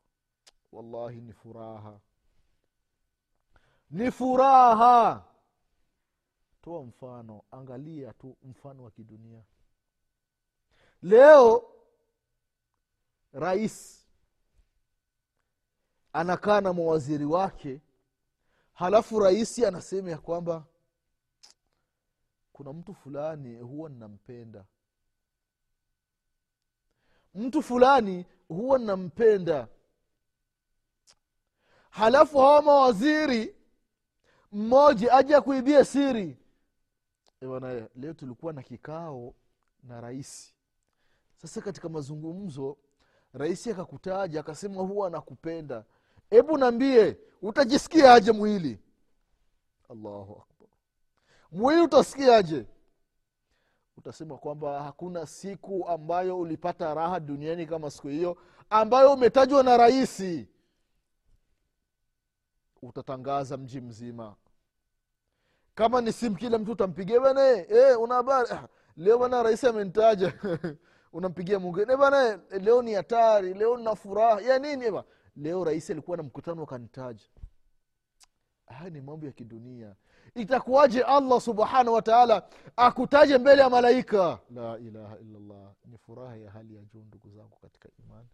Wallahi 0.73 1.21
ni 1.21 1.33
furaha. 1.33 2.01
Ni 3.91 4.11
furaha 4.11 5.25
toa 6.63 6.83
mfano 6.85 7.43
angalia 7.51 8.13
tu 8.13 8.37
mfano 8.43 8.83
wa 8.85 8.91
kidunia. 8.91 9.43
Leo 11.03 11.73
rais 13.33 14.07
anakaa 16.13 16.61
na 16.61 16.73
mawaziri 16.73 17.25
wake 17.25 17.81
halafu 18.75 19.21
rahisi 19.21 19.67
anasema 19.67 20.11
ya 20.11 20.19
kwamba 20.19 20.65
kuna 22.53 22.73
mtu 22.73 22.95
fulani 22.95 23.61
huwa 23.61 23.91
ninampenda. 23.91 24.65
Mtu 27.35 27.63
fulani 27.63 28.27
huwa 28.49 28.79
ninampenda. 28.79 29.69
Halafu 31.91 32.39
hawa 32.39 32.63
mawaziri 32.63 33.57
mmoja 34.53 35.13
aja 35.13 35.41
kuibia 35.41 35.85
siri 35.85 36.37
E 37.43 37.47
leo 37.97 38.13
tulikuwa 38.15 38.53
na 38.53 38.63
kikao 38.63 39.35
na 39.83 40.01
rais. 40.01 40.55
Sasa 41.37 41.61
katika 41.61 41.89
mazungumzo 41.89 42.77
rais 43.33 43.67
akakutaja 43.67 44.41
akasema 44.41 44.83
huwa 44.83 45.07
anakupenda 45.07 45.85
hebu 46.31 46.59
naambie 46.59 47.17
utajisikiaje 47.43 48.33
mwili? 48.33 48.79
Allahu 49.89 50.33
akbar. 50.33 50.69
Mwili 51.53 51.81
utasikiaje? 51.81 52.67
Utasema 53.97 54.39
kwamba 54.39 54.83
hakuna 54.83 55.27
siku 55.27 55.89
ambayo 55.89 56.39
ulipata 56.41 56.95
raha 56.95 57.21
duniani 57.21 57.67
kama 57.67 57.91
siku 57.91 58.09
hiyo 58.09 58.37
ambayo 58.71 59.13
umetajwa 59.13 59.63
na 59.63 59.77
rahisi 59.77 60.49
utatangaza 62.83 63.57
mji 63.57 63.81
mzima 63.81 64.37
kama 65.81 66.01
ni 66.01 66.13
simu 66.13 66.37
kila 66.37 66.59
mtu 66.59 66.73
utampigia 66.73 67.21
bana 67.21 67.49
e, 67.51 67.95
una 67.95 68.15
habari? 68.15 68.49
Ah, 68.53 68.69
leo 68.97 69.19
bana 69.19 69.43
rais 69.43 69.65
amenitaja. 69.65 70.33
Unampigia 71.13 71.59
mwingine 71.59 71.97
bana 71.97 72.41
leo 72.51 72.83
ni 72.83 72.95
hatari 72.95 73.55
leo 73.55 73.77
nina 73.77 73.97
furaha. 73.97 74.41
Ya 74.41 74.59
nini 74.59 74.85
eba 74.85 75.05
leo 75.37 75.65
rais 75.65 75.91
alikuwa 75.91 76.17
na 76.17 76.23
mkutano 76.23 76.63
akanitaja. 76.63 77.25
Haya 78.67 78.91
ni 78.91 79.01
mambo 79.01 79.27
ya 79.27 79.33
kidunia. 79.33 79.95
Itakuwaje 80.35 81.03
allah 81.03 81.41
subhanahu 81.41 81.93
wataala 81.95 82.49
akutaje 82.77 83.39
mbele 83.39 83.63
ya 83.63 83.71
malaika? 83.71 84.39
La 84.55 84.79
ilaha 84.79 85.19
illallah. 85.19 85.73
Ni 85.85 85.99
furaha 85.99 86.37
ya 86.37 86.51
hali 86.51 86.75
ya 86.77 86.83
juu 86.85 87.01
ndugu 87.05 87.31
zangu 87.31 87.57
katika 87.63 87.89
imani. 88.05 88.29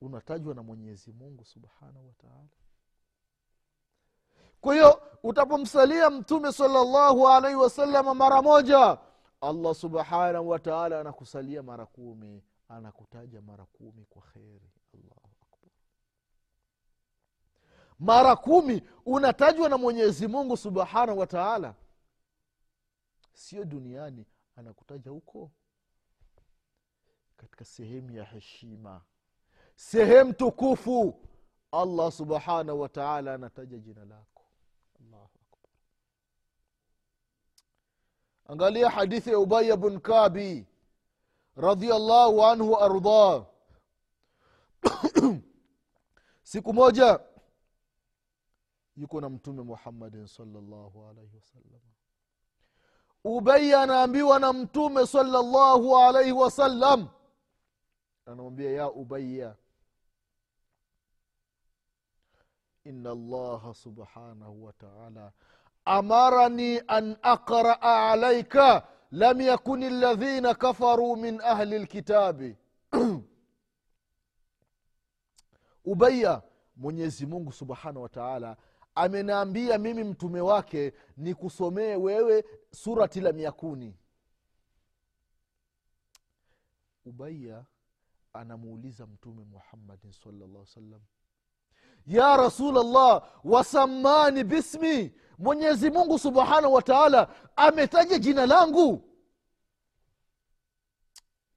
Unatajwa 0.00 0.54
na 0.54 0.62
mwenyezi 0.62 1.12
mungu 1.12 1.44
subhanahu 1.44 2.06
wa 2.06 2.14
taala 2.14 2.48
kwa 4.66 4.74
hiyo 4.74 5.02
utapomsalia 5.22 6.10
mtume 6.10 6.52
salllahu 6.52 7.28
alaihi 7.28 7.56
wasalama 7.56 8.14
mara 8.14 8.42
moja 8.42 8.98
allah 9.40 9.74
subhanahu 9.74 10.48
wataala 10.48 11.00
anakusalia 11.00 11.62
mara 11.62 11.86
kumi 11.86 12.42
anakutaja 12.68 13.40
mara 13.40 13.64
kumi 13.64 14.04
kwa 14.04 14.22
kheri. 14.22 14.70
Allahu 14.94 15.30
akbar. 15.42 15.70
Mara 17.98 18.36
kumi 18.36 18.82
unatajwa 19.04 19.68
na 19.68 19.78
mwenyezi 19.78 20.26
mungu 20.26 20.56
subhanahu 20.56 21.18
wataala 21.18 21.74
sio 23.32 23.64
duniani 23.64 24.26
anakutaja 24.56 25.10
huko. 25.10 25.50
Katika 27.36 27.64
sehemu 27.64 28.10
ya 28.10 28.24
heshima. 28.24 29.00
Sehemu 29.76 30.32
tukufu. 30.32 31.20
Allah 31.72 32.12
subhanahu 32.12 32.80
wataala 32.80 33.34
anataja 33.34 33.78
jina 33.78 34.04
lako 34.04 34.35
allahu 35.06 35.30
akbar. 35.42 35.70
Angalia 38.48 38.90
hadithi 38.90 39.30
ya 39.30 39.38
ubaya 39.38 39.76
bn 39.76 40.00
kabi 40.00 40.66
radiallahu 41.56 42.44
anhu 42.44 42.72
waardah 42.72 43.46
siku 46.42 46.72
moja 46.74 47.20
yuko 48.96 49.20
na 49.20 49.28
mtume 49.30 49.62
muhammadin 49.62 50.26
salllahu 50.26 51.04
alaihi 51.08 51.36
wasallam 51.36 51.80
ubai 53.24 53.74
anaambiwa 53.74 54.38
na 54.38 54.52
mtume 54.52 55.06
salllahu 55.06 55.96
alaihi 55.98 56.32
wasallam 56.32 57.08
anamwambia 58.26 58.70
ya 58.70 58.90
ubaya 58.90 59.56
ina 62.88 63.10
الله 63.12 63.72
سبحانه 63.72 64.48
wataala 64.64 65.32
amarani 65.86 66.80
an 66.88 67.16
أقرأ 67.24 67.84
عليك 67.86 68.56
lam 69.12 69.40
يكن 69.40 70.00
ladhina 70.00 70.52
كفروا 70.54 71.16
min 71.16 71.40
ahli 71.40 71.78
lkitabi 71.78 72.56
ubaya 75.92 76.42
mwenyezi 76.76 77.26
mungu 77.26 77.52
subhanahu 77.52 78.02
wa 78.02 78.08
taala 78.08 78.56
amenaambia 78.94 79.78
mimi 79.78 80.04
mtume 80.04 80.40
wake 80.40 80.92
ni 81.16 81.34
kusomee 81.34 81.96
wewe 81.96 82.44
surati 82.70 83.20
lam 83.20 83.38
yakuni. 83.38 83.96
Ubaiya 87.04 87.64
anamuuliza 88.32 89.06
mtume 89.06 89.44
muhammadin 89.44 90.12
salllah 90.12 90.66
salam 90.66 91.00
ya 92.06 92.36
rasulllah 92.36 93.22
wasamani 93.44 94.44
bismi. 94.44 95.12
Mwenyezi 95.38 95.90
mungu 95.90 96.18
subhanahu 96.18 96.74
wa 96.74 96.82
taala 96.82 97.28
ametaja 97.56 98.18
jina 98.18 98.46
langu. 98.46 99.02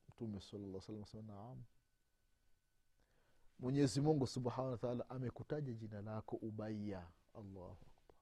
Mtume 0.09 0.41
salaa 0.41 1.05
salam 1.05 1.63
mwenyezi 3.59 4.01
mungu 4.01 4.27
subhanahu 4.27 4.71
wataala 4.71 5.09
amekutaja 5.09 5.73
jina 5.73 6.01
lako 6.01 6.35
ubaiya 6.35 7.03
allahu 7.35 7.77
akbar. 7.81 8.15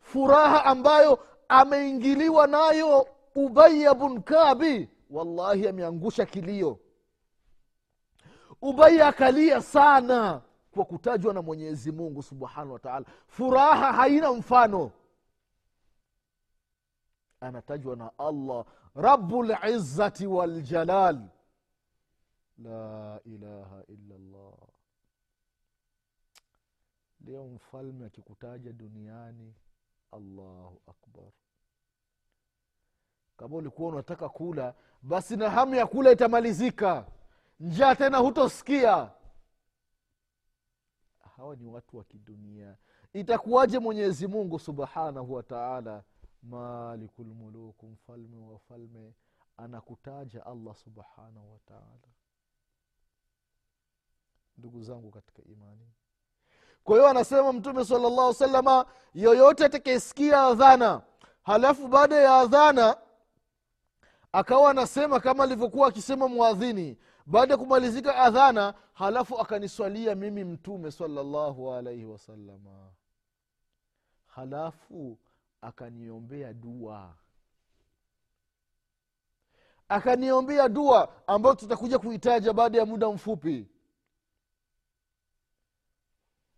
Furaha 0.00 0.64
ambayo 0.64 1.26
ameingiliwa 1.48 2.46
nayo 2.46 3.08
ubaya 3.34 3.94
bun 3.94 4.22
kabi 4.22 4.88
wallahi 5.10 5.68
ameangusha 5.68 6.26
kilio. 6.26 6.80
Ubaya 8.62 9.08
akalia 9.08 9.62
sana 9.62 10.42
kwa 10.78 10.84
kutajwa 10.84 11.34
na 11.34 11.42
mwenyezi 11.42 11.92
mungu 11.92 12.22
subhanahu 12.22 12.72
wataala 12.72 13.06
furaha 13.26 13.92
haina 13.92 14.32
mfano. 14.32 14.90
Anatajwa 17.40 17.96
na 17.96 18.18
allah 18.18 18.64
rabulizati 18.94 20.26
waljalal 20.26 21.28
la 22.58 23.20
ilaha 23.24 23.82
illallah. 23.88 24.52
Leo 27.26 27.44
mfalme 27.46 28.06
akikutaja 28.06 28.72
duniani 28.72 29.54
allahu 30.12 30.80
akbar. 30.86 31.30
Kama 33.36 33.56
ulikuwa 33.56 33.88
unataka 33.92 34.28
kula 34.28 34.74
basi 35.02 35.36
na 35.36 35.50
hamu 35.50 35.74
ya 35.74 35.86
kula 35.86 36.12
itamalizika. 36.12 37.06
Njaa 37.60 37.94
tena 37.94 38.18
hutosikia 38.18 39.10
hawa 41.38 41.56
ni 41.56 41.66
watu 41.66 41.96
wa 41.96 42.04
kidunia. 42.04 42.76
Itakuwaje 43.12 43.78
mwenyezi 43.78 44.26
mungu 44.26 44.58
subhanahu 44.58 45.32
wataala 45.34 46.02
malikulmuluku 46.42 47.86
mfalme 47.86 48.36
wa 48.36 48.52
wafalme 48.52 49.14
anakutaja 49.56 50.46
allah 50.46 50.74
subhanahu 50.74 51.52
wataala 51.52 52.08
ndugu 54.58 54.82
zangu 54.82 55.10
katika 55.10 55.42
imani. 55.42 55.88
Kwa 56.84 56.96
hiyo 56.96 57.08
anasema 57.08 57.52
mtume 57.52 57.84
salllahu 57.84 58.34
salama 58.34 58.86
yoyote 59.14 59.64
atakayesikia 59.64 60.42
adhana 60.42 61.02
halafu 61.42 61.88
baada 61.88 62.16
ya 62.16 62.34
adhana 62.36 62.96
akawa 64.32 64.70
anasema 64.70 65.20
kama 65.20 65.44
alivyokuwa 65.44 65.88
akisema 65.88 66.28
mwadhini 66.28 66.98
baada 67.28 67.54
ya 67.54 67.58
kumalizika 67.58 68.16
adhana 68.16 68.74
halafu 68.92 69.38
akaniswalia 69.38 70.14
mimi 70.14 70.44
mtume 70.44 70.90
salallahu 70.90 71.72
alaihi 71.72 72.04
wasalama 72.04 72.90
halafu 74.26 75.18
akaniombea 75.60 76.52
dua. 76.52 77.14
Akaniombea 79.88 80.68
dua 80.68 81.26
ambayo 81.26 81.54
tutakuja 81.54 81.98
kuitaja 81.98 82.52
baada 82.52 82.78
ya 82.78 82.86
muda 82.86 83.10
mfupi. 83.10 83.68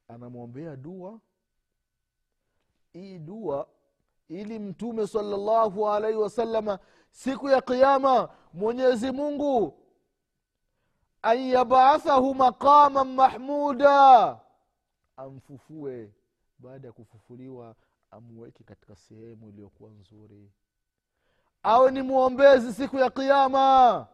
Anamwombea 0.09 0.77
dua. 0.77 1.21
Hii 2.93 3.19
dua 3.19 3.69
ili 4.29 4.59
mtume 4.59 5.07
salallahu 5.07 5.89
alaihi 5.89 6.19
wasalama 6.19 6.79
siku 7.11 7.49
ya 7.49 7.61
qiama 7.61 8.29
mwenyezi 8.53 9.11
mungu 9.11 9.79
an 11.23 11.39
yabaathahu 11.39 12.35
maqaman 12.35 13.09
mahmuda. 13.15 14.41
Amfufue. 15.17 16.13
Baada 16.59 16.87
ya 16.89 16.93
kufufuliwa 16.93 17.77
amweke 18.11 18.65
katika 18.65 18.97
sehemu 18.97 19.49
iliyokuwa 19.49 19.91
nzuri. 19.91 20.53
Awe 21.63 21.91
ni 21.91 22.03
mwombezi 22.03 22.73
siku 22.73 22.97
ya 22.99 23.11
qiama 23.11 24.07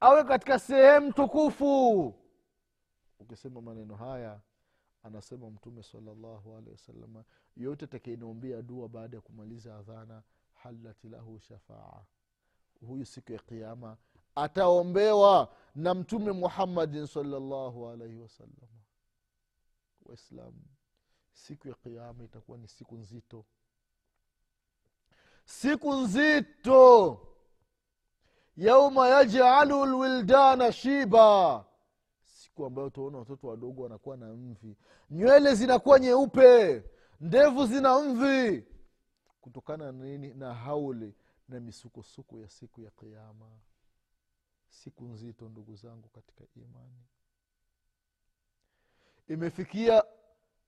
awe 0.00 0.24
katika 0.24 0.58
sehemu 0.58 1.12
tukufu. 1.12 2.14
Ukisema 3.20 3.60
maneno 3.60 3.94
haya 3.96 4.40
anasema 5.02 5.50
mtume 5.50 5.82
salallahu 5.82 6.56
alehi 6.56 6.70
wasalama 6.72 7.24
yote 7.56 7.84
atakainaombea 7.84 8.62
dua 8.62 8.88
baada 8.88 9.16
ya 9.16 9.20
kumaliza 9.20 9.76
adhana 9.78 10.22
halat 10.54 11.04
lahu 11.04 11.38
shafaa. 11.40 12.04
Huyu 12.86 13.06
siku 13.06 13.32
ya 13.32 13.38
qiama 13.38 13.96
ataombewa 14.34 15.48
na 15.74 15.94
mtume 15.94 16.32
muhammadin 16.32 17.06
salllahu 17.06 17.88
alaihi 17.88 18.16
wasalama 18.18 18.78
waislamu 20.06 20.62
siku 21.32 21.68
ya 21.68 21.74
qiama 21.74 22.24
itakuwa 22.24 22.58
ni 22.58 22.68
siku 22.68 22.96
nzito. 22.96 23.44
Siku 25.44 25.94
nzito! 25.94 27.20
Yauma 28.56 29.08
yajalu 29.08 29.86
lwildana 29.86 30.72
shiba! 30.72 31.64
Siku 32.24 32.66
ambayo 32.66 32.86
utaona 32.88 33.18
watoto 33.18 33.46
wadogo 33.48 33.82
wanakuwa 33.82 34.16
na 34.16 34.26
mvi. 34.26 34.76
Nywele 35.10 35.54
zinakuwa 35.54 35.98
nyeupe 36.00 36.84
ndevu 37.20 37.66
zina 37.66 37.98
mvi. 37.98 38.66
Kutokana 39.40 39.92
na 39.92 40.04
nini? 40.04 40.34
Na 40.34 40.54
hauli 40.54 41.14
na 41.48 41.60
misukosuko 41.60 42.40
ya 42.40 42.48
siku 42.48 42.80
ya 42.80 42.90
qiama 42.90 43.50
siku 44.72 45.04
nzito 45.04 45.48
ndugu 45.48 45.76
zangu 45.76 46.08
katika 46.08 46.44
imani. 46.56 47.02
Imefikia 49.28 50.04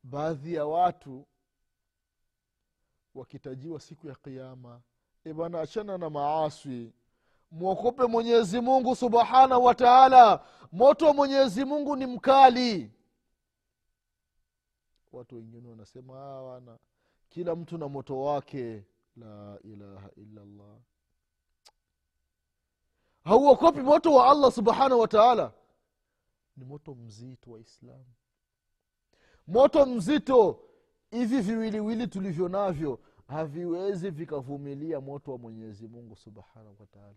baadhi 0.02 0.54
ya 0.54 0.66
watu 0.66 1.26
wakitajiwa 3.14 3.80
siku 3.80 4.08
ya 4.08 4.14
kiama 4.14 4.80
ebana 5.24 5.60
achana 5.60 5.98
na 5.98 6.10
maaswi 6.10 6.92
mwokope 7.50 8.06
mwenyezi 8.06 8.60
mungu 8.60 8.96
subhanahu 8.96 9.64
wa 9.64 9.74
taala. 9.74 10.44
Moto 10.72 11.06
wa 11.06 11.14
mwenyezi 11.14 11.64
mungu 11.64 11.96
ni 11.96 12.06
mkali. 12.06 12.92
Watu 15.12 15.36
wengine 15.36 15.68
wanasema 15.68 16.14
"Ah, 16.20 16.42
wana 16.42 16.78
kila 17.28 17.56
mtu 17.56 17.78
na 17.78 17.88
moto 17.88 18.20
wake. 18.22 18.84
La 19.16 19.58
ilaha 19.64 20.10
illallah 20.16 20.76
hauokopi 23.24 23.80
moto 23.80 24.14
wa 24.14 24.30
allah 24.30 24.52
subhanahu 24.52 25.00
wa 25.00 25.08
taala. 25.08 25.52
Ni 26.56 26.64
moto 26.64 26.94
mzito 26.94 27.50
wa 27.50 27.60
islamu 27.60 28.04
moto 29.46 29.86
mzito. 29.86 30.60
Hivi 31.10 31.40
viwiliwili 31.40 32.06
tulivyo 32.06 32.48
navyo 32.48 32.98
haviwezi 33.28 34.10
vikavumilia 34.10 35.00
moto 35.00 35.32
wa 35.32 35.38
mwenyezi 35.38 35.88
mungu 35.88 36.16
subhanahu 36.16 36.76
wataala 36.80 37.14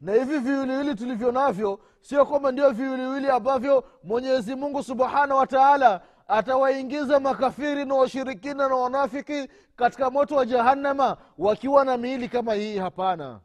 na 0.00 0.12
hivi 0.14 0.38
viwiliwili 0.38 0.94
tulivyo 0.94 1.32
navyo 1.32 1.80
sio 2.00 2.26
kwamba 2.26 2.52
ndio 2.52 2.70
viwiliwili 2.70 3.28
ambavyo 3.30 3.84
mwenyezi 4.04 4.54
mungu 4.54 4.82
subhanahu 4.82 5.40
wataala 5.40 6.00
atawaingiza 6.28 7.20
makafiri 7.20 7.84
na 7.84 7.94
washirikina 7.94 8.68
na 8.68 8.74
wanafiki 8.76 9.48
katika 9.76 10.10
moto 10.10 10.36
wa 10.36 10.46
jahannama 10.46 11.16
wakiwa 11.38 11.84
na 11.84 11.96
miili 11.96 12.28
kama 12.28 12.54
hii 12.54 12.78
hapana 12.78 13.40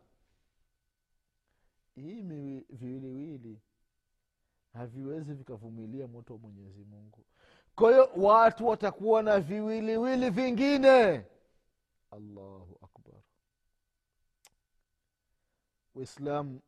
hii 2.01 2.21
viwiliwili 2.69 3.61
haviwezi 4.73 5.33
vikavumilia 5.33 6.07
moto 6.07 6.33
wa 6.33 6.39
mwenyezi 6.39 6.83
mungu. 6.83 7.25
Kwa 7.75 7.91
hiyo 7.91 8.09
watu 8.15 8.67
watakuwa 8.67 9.23
na 9.23 9.39
viwiliwili 9.39 10.29
vingine. 10.29 11.25
Allahu 12.11 12.79
akbar. 12.81 13.21
Waislamu 15.95 16.61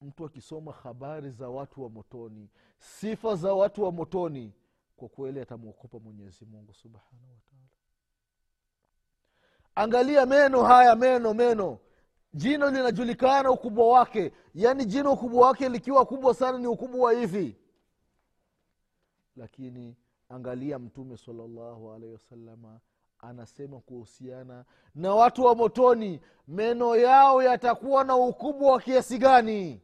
mtu 0.00 0.24
akisoma 0.24 0.72
habari 0.72 1.30
za 1.30 1.48
watu 1.48 1.82
wa 1.82 1.88
motoni 1.90 2.48
sifa 2.78 3.34
za 3.36 3.54
watu 3.54 3.82
wa 3.82 3.92
motoni 3.92 4.52
kwa 4.96 5.08
kweli 5.08 5.40
atamwokopa 5.40 5.98
mwenyezi 5.98 6.44
mungu 6.44 6.74
subhanahu 6.74 7.30
wataala 7.34 7.66
angalia 9.74 10.26
meno 10.26 10.62
haya 10.62 10.96
meno 10.96 11.34
meno 11.34 11.78
jino 12.36 12.70
linajulikana 12.70 13.50
ukubwa 13.50 13.88
wake. 13.88 14.32
Yaani 14.54 14.84
jino 14.84 15.12
ukubwa 15.12 15.46
wake 15.46 15.68
likiwa 15.68 16.06
kubwa 16.06 16.34
sana 16.34 16.58
ni 16.58 16.66
ukubwa 16.66 17.00
wa 17.06 17.12
hivi. 17.12 17.56
Lakini 19.36 19.96
angalia 20.28 20.78
mtume 20.78 21.16
salallahu 21.16 21.92
alaihi 21.92 22.12
wasalama 22.12 22.80
anasema 23.18 23.80
kuhusiana 23.80 24.64
na 24.94 25.14
watu 25.14 25.44
wa 25.44 25.54
motoni 25.54 26.20
meno 26.48 26.96
yao 26.96 27.42
yatakuwa 27.42 28.04
na 28.04 28.16
ukubwa 28.16 28.72
wa 28.72 28.80
kiasi 28.80 29.18
gani? 29.18 29.82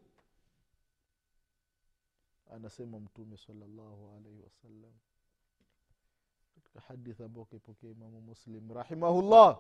Anasema 2.55 3.01
mtume 3.01 3.37
salallahu 3.37 4.11
alaihi 4.17 4.41
wasallam. 4.43 4.93
Katika 6.55 6.81
hadithi 6.81 7.23
ambayo 7.23 7.45
kaipokea 7.45 7.91
imamu 7.91 8.21
muslim 8.21 8.73
rahimahullah 8.73 9.59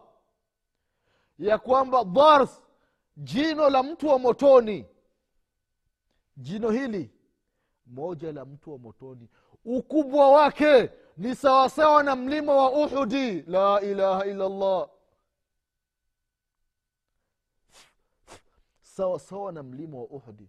ya 1.38 1.58
kwamba 1.58 2.04
dhars 2.04 2.62
jino 3.16 3.70
la 3.70 3.82
mtu 3.82 4.08
wa 4.08 4.18
motoni. 4.18 4.86
Jino 6.36 6.70
hili 6.70 7.10
moja 7.86 8.32
la 8.32 8.44
mtu 8.44 8.72
wa 8.72 8.78
motoni. 8.78 9.28
Ukubwa 9.64 10.30
wake 10.32 10.90
ni 11.16 11.34
sawasawa 11.36 12.02
na 12.02 12.16
mlima 12.16 12.54
wa 12.54 12.70
uhudi. 12.72 13.42
La 13.42 13.80
ilaha 13.80 14.26
illallah. 14.26 14.88
Sawasawa 18.82 19.52
na 19.52 19.62
mlima 19.62 19.98
wa 19.98 20.04
uhudi. 20.04 20.48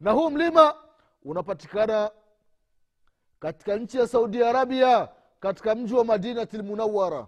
Na 0.00 0.12
huu 0.12 0.30
mlima 0.30 0.74
unapatikana 1.22 2.10
katika 3.40 3.76
nchi 3.76 3.98
ya 3.98 4.06
saudi 4.08 4.42
arabia 4.44 5.08
katika 5.40 5.74
mji 5.74 5.94
wa 5.94 6.04
madinati 6.04 6.56
lmunawara 6.58 7.26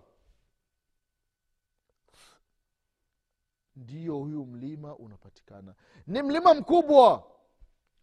ndiyo 3.76 4.16
huyu 4.16 4.46
mlima 4.46 4.96
unapatikana. 4.96 5.74
Ni 6.06 6.22
mlima 6.22 6.54
mkubwa. 6.54 7.24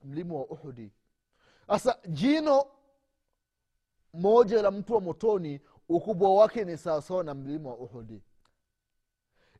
Mlima 0.03 0.35
wa 0.35 0.45
uhudi. 0.45 0.91
Sasa 1.67 1.97
jino 2.07 2.65
moja 4.13 4.61
la 4.61 4.71
mtu 4.71 4.93
wa 4.93 5.01
motoni 5.01 5.61
ukubwa 5.89 6.33
wake 6.35 6.65
ni 6.65 6.77
sawasawa 6.77 7.23
na 7.23 7.33
mlima 7.33 7.69
wa 7.69 7.77
uhudi. 7.77 8.21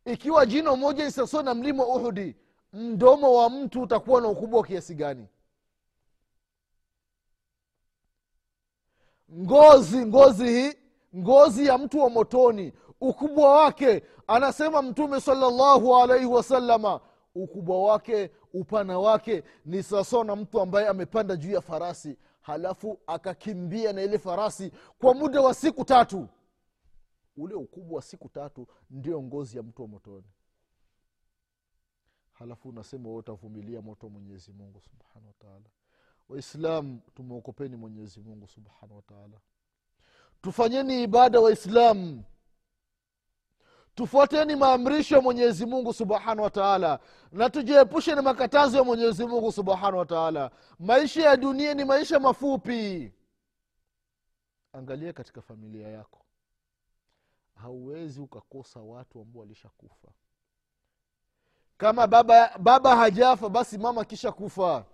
Ikiwa 0.05 0.45
jino 0.45 0.75
moja 0.75 1.05
ni 1.05 1.11
sawasawa 1.11 1.43
na 1.43 1.53
mlima 1.53 1.83
wa 1.83 1.95
uhudi 1.95 2.35
mdomo 2.73 3.33
wa 3.33 3.49
mtu 3.49 3.81
utakuwa 3.81 4.21
na 4.21 4.27
ukubwa 4.27 4.59
wa 4.59 4.67
kiasi 4.67 4.95
gani? 4.95 5.27
Ngozi 9.39 10.05
ngozi 10.05 10.45
hii 10.47 10.73
ngozi 11.15 11.65
ya 11.65 11.77
mtu 11.77 11.99
wa 11.99 12.09
motoni 12.09 12.73
ukubwa 13.01 13.51
wake 13.61 14.03
anasema 14.35 14.81
mtume 14.81 15.21
salallahu 15.21 15.95
alaihi 15.95 16.25
wasalama 16.25 17.01
ukubwa 17.35 17.83
wake 17.83 18.31
upana 18.53 18.99
wake 18.99 19.43
ni 19.65 19.83
sawasawa 19.83 20.25
na 20.25 20.35
mtu 20.35 20.61
ambaye 20.61 20.87
amepanda 20.87 21.35
juu 21.35 21.51
ya 21.51 21.61
farasi 21.61 22.17
halafu 22.41 22.99
akakimbia 23.07 23.93
na 23.93 24.01
ile 24.01 24.17
farasi 24.19 24.71
kwa 24.99 25.13
muda 25.13 25.41
wa 25.41 25.53
siku 25.53 25.85
tatu. 25.85 26.27
Ule 27.37 27.55
ukubwa 27.55 27.95
wa 27.95 28.01
siku 28.01 28.29
tatu 28.29 28.67
ndio 28.89 29.21
ngozi 29.23 29.57
ya 29.57 29.63
mtu 29.63 29.81
wa 29.81 29.87
motoni. 29.87 30.27
Halafu 32.33 32.69
unasema 32.69 33.09
we 33.09 33.15
utavumilia 33.15 33.81
moto 33.81 34.09
mwenyezi 34.09 34.51
mungu 34.53 34.81
subhanahu 34.81 35.27
wataala 35.27 35.65
waislamu 36.29 36.99
tumwokopeni 37.15 37.75
mwenyezi 37.75 38.19
mungu 38.19 38.47
subhanahu 38.47 38.95
wataala 38.95 39.37
tufanyeni 40.41 41.03
ibada 41.03 41.39
waislamu 41.39 42.23
tufuateni 43.95 44.55
maamrisho 44.55 45.15
ya 45.15 45.21
mwenyezi 45.21 45.65
mungu 45.65 45.93
subhanahu 45.93 46.41
wataala 46.41 46.99
na 47.31 47.49
tujiepushe 47.49 48.15
na 48.15 48.21
makatazo 48.21 48.77
ya 48.77 48.83
mwenyezi 48.83 49.25
mungu 49.25 49.51
subhanahu 49.51 49.97
wataala 49.97 50.51
maisha 50.79 51.21
ya 51.29 51.37
dunia 51.37 51.73
ni 51.73 51.85
maisha 51.85 52.19
mafupi. 52.19 53.13
Angalia 54.73 55.13
katika 55.13 55.41
familia 55.41 55.87
yako. 55.87 56.25
Hauwezi 57.55 58.21
ukakosa 58.21 58.79
watu 58.79 59.21
ambao 59.21 59.39
walishakufa. 59.41 60.07
Kama 61.77 62.07
baba 62.07 62.57
baba 62.57 62.95
hajafa 62.95 63.49
basi 63.49 63.77
mama 63.77 64.05
kisha 64.05 64.31
kufa 64.31 64.85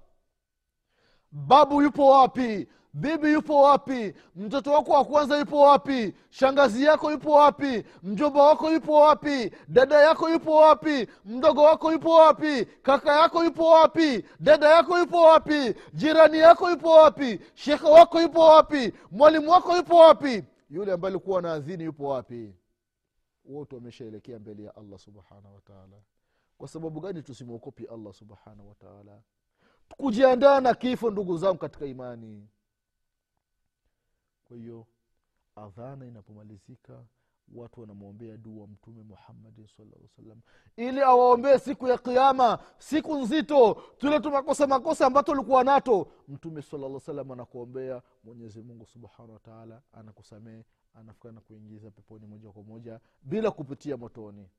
babu 1.32 1.82
yupo 1.82 2.10
wapi 2.10 2.68
bibi 2.98 3.34
yupo 3.34 3.62
wapi 3.62 4.14
mtoto 4.36 4.72
wako 4.72 4.92
wa 4.92 5.06
kwanza 5.06 5.38
yupo 5.38 5.62
wapi 5.62 6.14
shangazi 6.30 6.84
yako 6.84 7.12
yupo 7.12 7.32
wapi 7.32 7.84
mjomba 8.04 8.44
wako 8.44 8.72
yupo 8.72 8.94
wapi 9.02 9.52
dada 9.68 10.02
yako 10.02 10.30
yupo 10.30 10.56
wapi 10.56 11.08
mdogo 11.26 11.62
wako 11.64 11.92
yupo 11.92 12.14
wapi 12.16 12.66
kaka 12.66 13.22
yako 13.22 13.44
yupo 13.44 13.70
wapi 13.70 14.26
dada 14.40 14.70
yako 14.70 15.00
yupo 15.00 15.22
wapi 15.22 15.76
jirani 15.94 16.38
yako 16.38 16.70
yupo 16.70 16.90
wapi 16.92 17.40
shekhe 17.54 17.88
wako 17.90 18.22
yupo 18.22 18.40
wapi 18.40 18.94
mwalimu 19.12 19.52
wako 19.52 19.76
yupo 19.78 19.96
wapi 19.96 20.44
yule 20.70 20.92
ambaye 20.92 21.12
alikuwa 21.14 21.42
na 21.42 21.54
adhini 21.54 21.84
yupo 21.84 22.08
wapi 22.10 22.56
wote 23.46 23.76
wameshaelekea 23.76 24.40
mbele 24.40 24.64
ya 24.64 24.76
allah 24.76 25.00
subhanahu 25.00 25.56
wataala 25.56 25.98
kwa 26.58 26.68
sababu 26.68 27.00
gani 27.00 27.22
tusimwokopi 27.22 27.86
allah 27.86 28.14
subhanahu 28.14 28.70
wataala 28.70 29.22
kujiandaa 29.98 30.60
na 30.62 30.74
kifo 30.74 31.12
ndugu 31.12 31.38
zangu 31.38 31.58
katika 31.58 31.86
imani 31.86 32.48
kwa 34.48 34.58
hiyo 34.58 34.88
adhana 35.56 36.06
inapomalizika 36.06 37.06
watu 37.56 37.82
wanamwombea 37.82 38.38
dua 38.38 38.68
mtume 38.68 39.04
muhammadin 39.04 39.68
salaa 39.68 40.08
salam 40.16 40.42
ili 40.76 41.02
awaombee 41.02 41.58
siku 41.60 41.88
ya 41.88 41.98
kiama 41.98 42.60
siku 42.78 43.18
nzito 43.18 43.74
tule 43.98 44.20
tu 44.20 44.32
makosa 44.32 44.68
makosa 44.68 45.06
ambato 45.06 45.32
ulikuwa 45.32 45.64
nato 45.64 46.12
mtume 46.28 46.62
salaa 46.62 47.00
salam 47.00 47.32
anakuombea 47.32 48.02
mwenyezi 48.24 48.62
mungu 48.62 48.86
subhanahu 48.86 49.34
wataala 49.34 49.82
anakusamehe 49.94 50.66
anafika 50.94 51.32
na 51.32 51.42
kuingiza 51.42 51.92
peponi 51.92 52.26
moja 52.26 52.52
kwa 52.52 52.64
moja 52.64 53.00
bila 53.22 53.52
kupitia 53.52 53.98
motoni. 53.98 54.50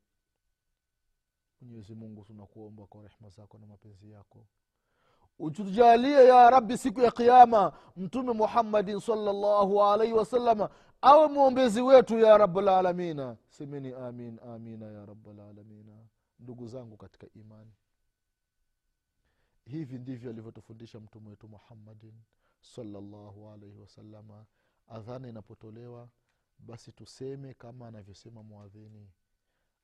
Mwenyezi 1.61 1.95
mungu 1.95 2.25
tunakuomba 2.25 2.87
kwa 2.87 3.03
rehma 3.03 3.29
zako 3.29 3.59
na 3.59 3.67
mapenzi 3.67 4.11
yako 4.11 4.47
utujalie 5.39 6.25
ya 6.29 6.51
rabbi 6.51 6.79
siku 6.79 7.01
ya 7.01 7.11
kiama 7.11 7.73
mtume 7.97 8.33
muhammadin 8.33 9.01
salllahu 9.01 9.83
alaihi 9.85 10.13
wasalama 10.13 10.71
awe 11.03 11.29
mwombezi 11.29 11.81
wetu 11.81 12.19
ya 12.19 12.39
rabalalamina 12.39 13.37
semeni 13.49 13.93
amin 13.93 14.39
amina 14.41 14.87
ya 14.87 15.07
rabalalamina 15.07 15.93
ndugu 16.39 16.67
zangu 16.67 16.97
katika 16.97 17.27
imani 17.35 17.73
hivi 19.65 19.99
ndivyo 19.99 20.31
alivyotufundisha 20.31 21.01
mtume 21.01 21.29
wetu 21.31 21.49
muhammadin 21.49 22.15
salllahu 22.61 23.51
alaihi 23.51 23.79
wasalama 23.79 24.47
adhana 24.89 25.29
inapotolewa 25.29 26.09
basi 26.59 26.93
tuseme 26.93 27.55
kama 27.55 27.89
anavyosema 27.89 28.43
mwadhini 28.43 29.11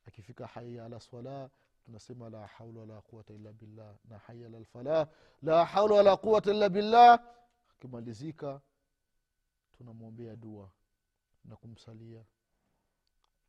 akifika 0.07 0.47
haya 0.47 0.85
ala 0.85 1.01
swala 1.01 1.51
tunasema 1.85 2.31
la 2.31 2.47
haula 2.47 2.81
wala 2.81 3.01
quwata 3.01 3.35
illa 3.35 3.53
billah 3.53 3.97
na 4.05 4.19
haya 4.19 4.49
lalfalah 4.49 5.09
la 5.43 5.65
haula 5.65 5.95
wala 5.95 6.17
quwata 6.17 6.51
illa 6.51 6.69
billah. 6.69 7.25
Akimalizika 7.77 8.61
tunamwombea 9.79 10.37
dua 10.37 10.71
na 11.45 11.57
kumsalia. 11.57 12.25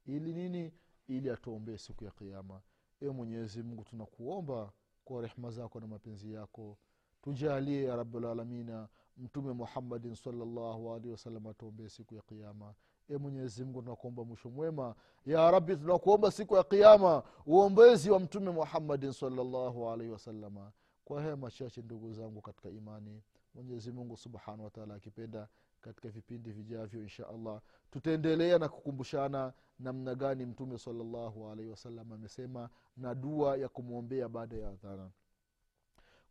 Ili 0.05 0.33
nini? 0.33 0.73
Ili 1.07 1.29
atuombee 1.29 1.77
siku 1.77 2.03
ya 2.05 2.11
kiama 2.11 2.61
e 3.01 3.09
mwenyezi 3.09 3.63
mungu 3.63 3.83
tunakuomba 3.83 4.71
kwa 5.05 5.21
rehma 5.21 5.51
zako 5.51 5.79
na 5.79 5.87
mapenzi 5.87 6.33
yako 6.33 6.77
tujalie 7.21 7.83
ya 7.83 7.95
rabulalamina 7.95 8.87
mtume 9.17 9.53
muhammadin 9.53 10.15
salllahu 10.15 10.93
alehi 10.93 11.11
wasallam 11.11 11.47
atuombee 11.47 11.89
siku 11.89 12.15
ya 12.15 12.21
kiama 12.21 12.75
e 13.09 13.17
mwenyezi 13.17 13.65
tunakuomba 13.65 14.23
mwisho 14.23 14.49
mwema. 14.49 14.95
Ya 15.25 15.51
rabi 15.51 15.75
tunakuomba 15.77 16.31
siku 16.31 16.55
ya 16.55 16.63
kiama 16.63 17.23
uombezi 17.45 18.09
wa 18.11 18.19
mtume 18.19 18.51
muhammadin 18.51 19.11
salllahu 19.11 19.89
alaihi 19.89 20.11
wasalama 20.13 20.71
kwa 21.05 21.21
haya 21.21 21.35
machache 21.35 21.81
ndugu 21.81 22.13
zangu 22.13 22.41
katika 22.41 22.69
imani 22.69 23.21
mwenyezi 23.55 23.93
subhanahu 24.15 24.63
wataala 24.63 24.95
akipenda 24.95 25.47
katika 25.81 26.09
vipindi 26.09 26.51
vijavyo 26.51 27.01
insha 27.01 27.27
allah 27.27 27.61
tutaendelea 27.91 28.59
na 28.59 28.69
kukumbushana 28.69 29.53
namna 29.79 30.15
gani 30.15 30.45
mtume 30.45 30.77
salllahu 30.77 31.49
alaihi 31.49 31.71
wasallam 31.71 32.11
amesema 32.13 32.69
na 32.97 33.15
dua 33.15 33.57
ya 33.57 33.69
kumwombea 33.69 34.29
baada 34.29 34.55
ya 34.55 34.69
adhana. 34.69 35.09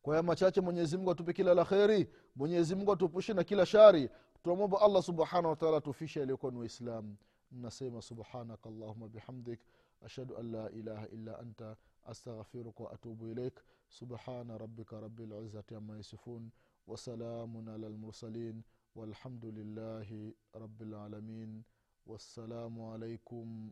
Kwa 0.02 0.14
haya 0.14 0.22
machache 0.22 0.60
mwenyezimungu 0.60 1.10
atupe 1.10 1.32
kila 1.32 1.54
la 1.54 1.64
kheri 1.64 2.10
mwenyezimungu 2.36 2.92
atuepushe 2.92 3.34
na 3.34 3.44
kila 3.44 3.66
shari 3.66 4.10
tunamwomba 4.43 4.81
allah 4.81 5.03
subhanahu 5.03 5.47
wataala 5.49 5.81
tufishe 5.81 6.21
aliyokuwa 6.21 6.51
ni 6.51 6.57
waislamu 6.57 7.15
nasema 7.51 8.01
subhanaka 8.01 8.69
allahuma 8.69 9.07
bihamdik 9.07 9.59
ashhadu 10.05 10.37
an 10.37 10.51
la 10.51 10.71
ilaha 10.71 11.07
illa 11.07 11.39
anta 11.39 11.77
astaghfiruka 12.05 12.83
waatubu 12.83 13.27
ilaik 13.27 13.59
subhana 13.89 14.57
rabika 14.57 14.99
rabi 14.99 15.25
lizati 15.25 15.75
ama 15.75 15.97
yasifun 15.97 16.49
wasalamun 16.87 17.67
ala 17.69 17.89
lmursalin 17.89 18.61
والحمد 18.95 19.45
لله 19.45 20.33
رب 20.55 20.81
العالمين 20.81 21.63
والسلام 22.07 22.81
عليكم 22.81 23.71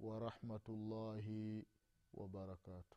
ورحمة 0.00 0.66
الله 0.68 1.26
وبركاته 2.14 2.96